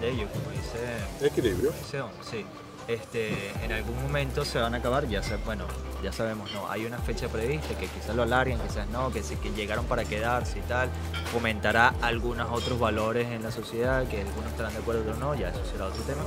[0.00, 1.72] de ello, como dice, Equilibrio.
[1.72, 2.46] dice sí.
[2.88, 7.76] Este, en algún momento se van a acabar, ya sabemos, no, hay una fecha prevista
[7.78, 9.22] que quizás lo alarguen, quizás no, que,
[9.54, 10.88] llegaron para quedarse y tal,
[11.32, 15.50] fomentará algunos otros valores en la sociedad, que algunos estarán de acuerdo, otros no, ya
[15.50, 16.22] eso será otro tema,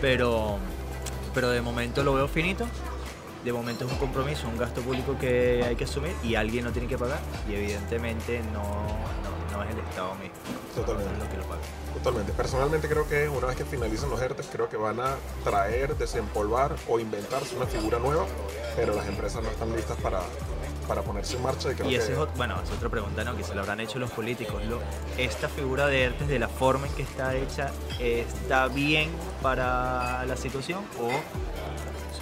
[0.00, 0.58] pero,
[1.32, 2.66] pero de momento lo veo finito,
[3.44, 6.72] de momento es un compromiso, un gasto público que hay que asumir y alguien lo
[6.72, 7.18] tiene que pagar
[7.48, 10.34] y evidentemente no, no, no es el Estado mismo.
[10.74, 11.18] Totalmente.
[11.24, 11.60] lo que lo paga.
[11.94, 12.32] Totalmente.
[12.32, 15.14] Personalmente creo que una vez que finalicen los ERTES, creo que van a
[15.44, 18.24] traer, desempolvar o inventarse una figura nueva,
[18.76, 20.20] pero las empresas no están listas para,
[20.88, 21.96] para ponerse en marcha y creo Y que...
[21.98, 23.36] esa es, bueno, es otra pregunta ¿no?
[23.36, 24.64] que se lo habrán hecho los políticos.
[24.64, 24.80] Lo-
[25.18, 27.70] ¿Esta figura de ERTES, de la forma en que está hecha,
[28.00, 29.10] está bien
[29.42, 31.10] para la situación o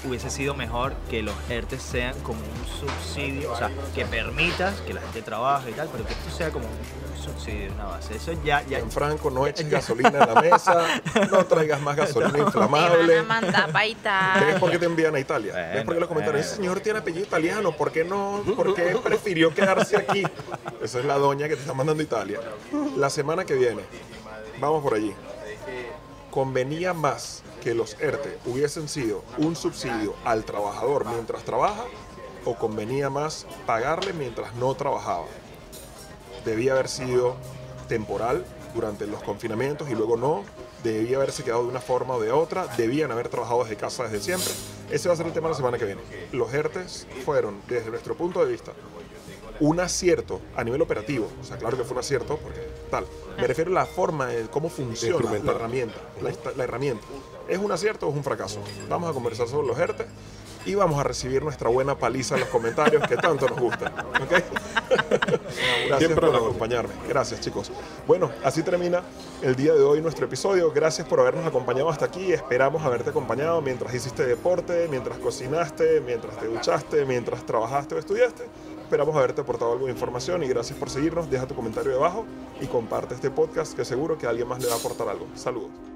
[0.05, 4.95] hubiese sido mejor que los ERTES sean como un subsidio, o sea, que permitas que
[4.95, 8.17] la gente trabaje y tal, pero que esto sea como un subsidio, una base?
[8.17, 10.87] Eso ya, ya, En Franco, no eches gasolina en la mesa,
[11.31, 13.19] no traigas más gasolina Te van inflamable.
[13.19, 14.57] a mandar para ¿Ves Italia.
[14.59, 15.55] por qué te envían a Italia?
[15.55, 16.41] ¿Ves Bueno, por qué los comentarios?
[16.43, 16.53] bueno.
[16.53, 18.43] Ese señor tiene apellido italiano, ¿por qué no?
[18.57, 20.25] ¿Por qué prefirió quedarse aquí?
[20.83, 22.41] Esa es la doña que te está mandando a Italia.
[22.97, 23.83] La semana que viene,
[24.61, 25.15] vamos por allí.
[26.31, 31.85] ¿Convenía más que los ERTE hubiesen sido un subsidio al trabajador mientras trabaja
[32.45, 35.27] o convenía más pagarle mientras no trabajaba?
[36.45, 37.37] Debía haber sido
[37.89, 38.45] temporal
[38.75, 40.45] durante los confinamientos y luego no.
[40.83, 42.67] Debía haberse quedado de una forma o de otra.
[42.77, 44.51] Debían haber trabajado desde casa desde siempre.
[44.91, 46.01] Ese va a ser el tema la semana que viene.
[46.33, 48.73] Los ERTES fueron, desde nuestro punto de vista,
[49.61, 51.29] un acierto a nivel operativo.
[51.41, 52.61] O sea, claro que fue un acierto, porque
[52.91, 53.07] tal.
[53.37, 55.95] Me refiero a la forma de cómo funciona la herramienta.
[56.21, 57.07] La, la herramienta.
[57.49, 58.61] ¿Es un acierto o es un fracaso?
[58.89, 60.07] Vamos a conversar sobre los ERTE
[60.65, 63.93] y vamos a recibir nuestra buena paliza en los comentarios que tanto nos gusta.
[64.23, 64.31] ¿ok?
[65.87, 66.95] Gracias Siempre por acompañarme.
[67.09, 67.73] Gracias, chicos.
[68.07, 69.03] Bueno, así termina
[69.43, 70.71] el día de hoy nuestro episodio.
[70.73, 72.33] Gracias por habernos acompañado hasta aquí.
[72.33, 78.45] Esperamos haberte acompañado mientras hiciste deporte, mientras cocinaste, mientras te duchaste, mientras trabajaste o estudiaste.
[78.83, 81.31] Esperamos haberte aportado algo de información y gracias por seguirnos.
[81.31, 82.25] Deja tu comentario debajo
[82.61, 85.27] y comparte este podcast que seguro que a alguien más le va a aportar algo.
[85.35, 85.92] Saludos.